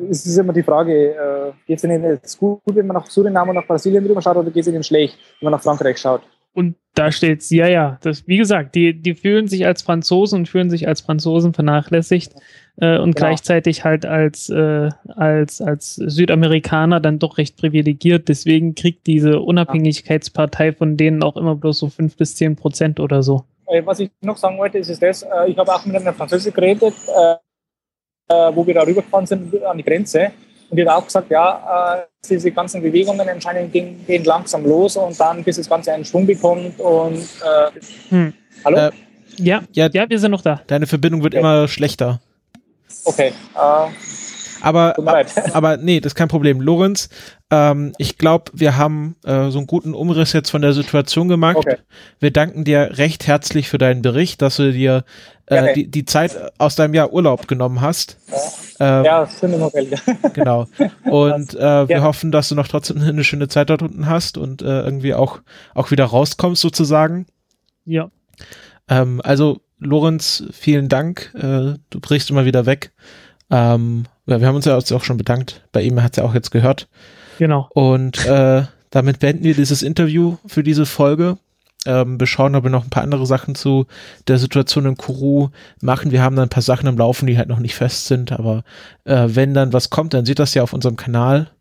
es 0.09 0.25
ist 0.25 0.37
immer 0.37 0.53
die 0.53 0.63
Frage, 0.63 1.11
äh, 1.11 1.51
geht 1.67 1.77
es 1.77 1.83
ihnen 1.83 2.03
jetzt 2.03 2.39
gut, 2.39 2.61
wenn 2.65 2.87
man 2.87 2.95
nach 2.95 3.07
Suriname 3.07 3.49
und 3.49 3.57
nach 3.57 3.67
Brasilien 3.67 4.05
rüber 4.05 4.21
schaut, 4.21 4.37
oder 4.37 4.49
geht 4.49 4.61
es 4.61 4.67
ihnen 4.67 4.83
schlecht, 4.83 5.17
wenn 5.39 5.47
man 5.47 5.53
nach 5.53 5.63
Frankreich 5.63 5.97
schaut? 5.97 6.21
Und 6.53 6.75
da 6.93 7.11
steht's, 7.11 7.49
ja, 7.49 7.67
ja, 7.67 7.97
das, 8.01 8.25
wie 8.29 8.37
gesagt, 8.37 8.75
die, 8.75 8.93
die 8.93 9.13
fühlen 9.13 9.49
sich 9.49 9.65
als 9.65 9.81
Franzosen 9.81 10.39
und 10.39 10.49
fühlen 10.49 10.69
sich 10.69 10.87
als 10.87 11.01
Franzosen 11.01 11.53
vernachlässigt 11.53 12.33
äh, 12.77 12.97
und 12.97 13.13
Genau. 13.13 13.27
gleichzeitig 13.27 13.83
halt 13.83 14.05
als, 14.05 14.49
äh, 14.49 14.89
als, 15.07 15.59
als 15.59 15.95
Südamerikaner 15.95 17.01
dann 17.01 17.19
doch 17.19 17.37
recht 17.37 17.57
privilegiert. 17.57 18.29
Deswegen 18.29 18.73
kriegt 18.73 19.05
diese 19.05 19.41
Unabhängigkeitspartei 19.41 20.71
von 20.71 20.95
denen 20.95 21.21
auch 21.21 21.35
immer 21.35 21.57
bloß 21.57 21.79
so 21.79 21.89
fünf 21.89 22.15
bis 22.15 22.37
zehn 22.37 22.55
Prozent 22.55 23.01
oder 23.01 23.21
so. 23.21 23.43
Äh, 23.67 23.85
Was 23.85 23.99
ich 23.99 24.09
noch 24.21 24.37
sagen 24.37 24.57
wollte, 24.57 24.77
ist, 24.77 24.89
ist 24.89 25.01
das, 25.01 25.23
äh, 25.23 25.47
ich 25.49 25.57
habe 25.57 25.73
auch 25.73 25.85
mit 25.85 25.95
einer 25.95 26.13
Französin 26.13 26.53
geredet, 26.53 26.93
äh, 27.07 27.35
äh, 28.33 28.55
wo 28.55 28.65
wir 28.65 28.73
da 28.73 28.81
rübergefahren 28.83 29.25
sind 29.25 29.63
an 29.63 29.77
die 29.77 29.83
Grenze. 29.83 30.31
Und 30.69 30.77
die 30.77 30.87
hat 30.87 30.95
auch 30.97 31.05
gesagt, 31.05 31.29
ja, 31.29 31.97
äh, 32.01 32.05
diese 32.27 32.51
ganzen 32.51 32.81
Bewegungen 32.81 33.27
anscheinend 33.29 33.71
gehen, 33.71 34.03
gehen 34.05 34.23
langsam 34.23 34.65
los 34.65 34.97
und 34.97 35.19
dann, 35.19 35.43
bis 35.43 35.57
das 35.57 35.69
Ganze 35.69 35.93
einen 35.93 36.05
Schwung 36.05 36.25
bekommt. 36.25 36.79
Und 36.79 37.17
äh, 37.19 37.71
Hm. 38.09 38.33
hallo? 38.63 38.77
Äh, 38.77 38.91
Ja, 39.37 39.61
Ja. 39.73 39.89
ja, 39.91 40.09
wir 40.09 40.17
sind 40.19 40.31
noch 40.31 40.41
da. 40.41 40.61
Deine 40.67 40.87
Verbindung 40.87 41.21
wird 41.23 41.33
Okay. 41.33 41.41
immer 41.41 41.67
schlechter. 41.67 42.19
okay, 43.03 43.33
äh, 43.55 43.87
Aber, 44.61 44.95
aber 45.53 45.77
nee, 45.77 45.99
das 45.99 46.11
ist 46.11 46.15
kein 46.15 46.27
Problem. 46.27 46.61
Lorenz, 46.61 47.09
ähm, 47.51 47.93
ich 47.97 48.17
glaube, 48.17 48.51
wir 48.53 48.77
haben 48.77 49.15
äh, 49.23 49.49
so 49.49 49.59
einen 49.59 49.67
guten 49.67 49.93
Umriss 49.93 50.33
jetzt 50.33 50.49
von 50.49 50.61
der 50.61 50.73
Situation 50.73 51.27
gemacht. 51.27 51.57
Okay. 51.57 51.77
Wir 52.19 52.31
danken 52.31 52.63
dir 52.63 52.97
recht 52.97 53.27
herzlich 53.27 53.69
für 53.69 53.77
deinen 53.77 54.01
Bericht, 54.01 54.41
dass 54.41 54.57
du 54.57 54.71
dir 54.71 55.03
äh, 55.47 55.55
Gerne. 55.55 55.73
die, 55.73 55.91
die 55.91 56.05
Zeit 56.05 56.35
aus 56.57 56.75
deinem 56.75 56.93
Jahr 56.95 57.13
Urlaub 57.13 57.47
genommen 57.47 57.81
hast. 57.81 58.17
Ähm, 58.79 59.05
Ja, 59.05 59.25
sind 59.27 59.51
wir 59.51 59.59
noch 59.59 59.73
welche. 59.73 59.97
Genau. 60.33 60.67
Und 61.03 61.53
äh, 61.53 61.87
wir 61.87 61.97
Ja. 61.97 62.01
hoffen, 62.03 62.31
dass 62.31 62.49
du 62.49 62.55
noch 62.55 62.67
trotzdem 62.67 62.99
eine 63.01 63.23
schöne 63.23 63.47
Zeit 63.47 63.69
dort 63.69 63.81
unten 63.83 64.07
hast 64.07 64.37
und 64.37 64.61
äh, 64.63 64.81
irgendwie 64.81 65.13
auch, 65.13 65.41
auch 65.75 65.91
wieder 65.91 66.05
rauskommst 66.05 66.61
sozusagen. 66.61 67.27
Ja. 67.85 68.09
Ähm, 68.89 69.21
also, 69.23 69.61
Lorenz, 69.79 70.43
vielen 70.51 70.89
Dank. 70.89 71.31
Äh, 71.35 71.77
du 71.89 71.99
brichst 72.01 72.29
immer 72.31 72.45
wieder 72.45 72.65
weg. 72.65 72.91
Ähm, 73.51 74.05
ja, 74.25 74.39
wir 74.39 74.47
haben 74.47 74.55
uns 74.55 74.65
ja 74.65 74.77
auch 74.77 75.03
schon 75.03 75.17
bedankt. 75.17 75.61
Bei 75.71 75.81
ihm 75.81 76.01
hat 76.01 76.13
es 76.13 76.17
ja 76.17 76.23
auch 76.23 76.33
jetzt 76.33 76.51
gehört. 76.51 76.87
Genau. 77.37 77.69
Und 77.73 78.25
äh, 78.25 78.63
damit 78.89 79.19
beenden 79.19 79.43
wir 79.43 79.55
dieses 79.55 79.83
Interview 79.83 80.37
für 80.45 80.63
diese 80.63 80.85
Folge. 80.85 81.37
Ähm, 81.85 82.19
wir 82.19 82.25
schauen, 82.27 82.55
ob 82.55 82.63
wir 82.63 82.71
noch 82.71 82.83
ein 82.83 82.89
paar 82.89 83.03
andere 83.03 83.25
Sachen 83.25 83.53
zu 83.55 83.85
der 84.27 84.39
Situation 84.39 84.85
in 84.85 84.97
Kuru 84.97 85.49
machen. 85.81 86.11
Wir 86.11 86.23
haben 86.23 86.35
da 86.35 86.41
ein 86.43 86.49
paar 86.49 86.63
Sachen 86.63 86.87
im 86.87 86.97
Laufen, 86.97 87.27
die 87.27 87.37
halt 87.37 87.49
noch 87.49 87.59
nicht 87.59 87.75
fest 87.75 88.07
sind, 88.07 88.31
aber 88.31 88.63
äh, 89.03 89.27
wenn 89.27 89.53
dann 89.53 89.73
was 89.73 89.89
kommt, 89.89 90.13
dann 90.13 90.25
seht 90.25 90.39
das 90.39 90.53
ja 90.53 90.63
auf 90.63 90.73
unserem 90.73 90.95
Kanal. 90.95 91.51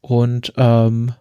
Und 0.00 0.52
ähm, 0.56 1.12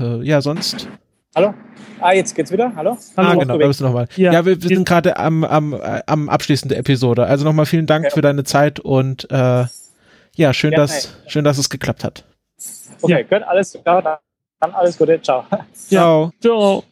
äh, 0.00 0.22
ja, 0.22 0.40
sonst. 0.40 0.88
Hallo? 1.36 1.54
Ah, 2.00 2.12
jetzt 2.12 2.34
geht's 2.34 2.50
wieder. 2.50 2.72
Hallo? 2.74 2.96
Hallo. 3.16 3.28
ah, 3.28 3.34
genau, 3.34 3.58
da 3.58 3.66
bist 3.66 3.80
du 3.80 3.84
nochmal. 3.84 4.08
Ja. 4.16 4.32
Ja, 4.32 4.46
wir, 4.46 4.60
wir 4.60 4.68
sind 4.68 4.88
gerade 4.88 5.16
am, 5.16 5.44
am, 5.44 5.72
äh, 5.72 6.00
am 6.06 6.28
Abschließen 6.28 6.68
der 6.68 6.78
Episode. 6.78 7.26
Also 7.26 7.44
nochmal 7.44 7.66
vielen 7.66 7.86
Dank 7.86 8.06
Ja. 8.06 8.10
für 8.10 8.22
deine 8.22 8.44
Zeit 8.44 8.80
und 8.80 9.30
äh, 9.30 9.64
ja, 10.38 10.54
schön, 10.54 10.72
Ja, 10.72 10.78
dass, 10.78 11.12
schön, 11.26 11.44
dass 11.44 11.58
es 11.58 11.68
geklappt 11.68 12.04
hat. 12.04 12.24
Okay, 13.02 13.24
gut, 13.24 13.42
alles 13.42 13.76
klar. 13.82 14.20
Dann 14.60 14.74
alles 14.74 14.96
Gute. 14.96 15.20
Ciao. 15.20 15.44
Ja. 15.50 16.00
Ciao. 16.00 16.32
Ciao. 16.40 16.84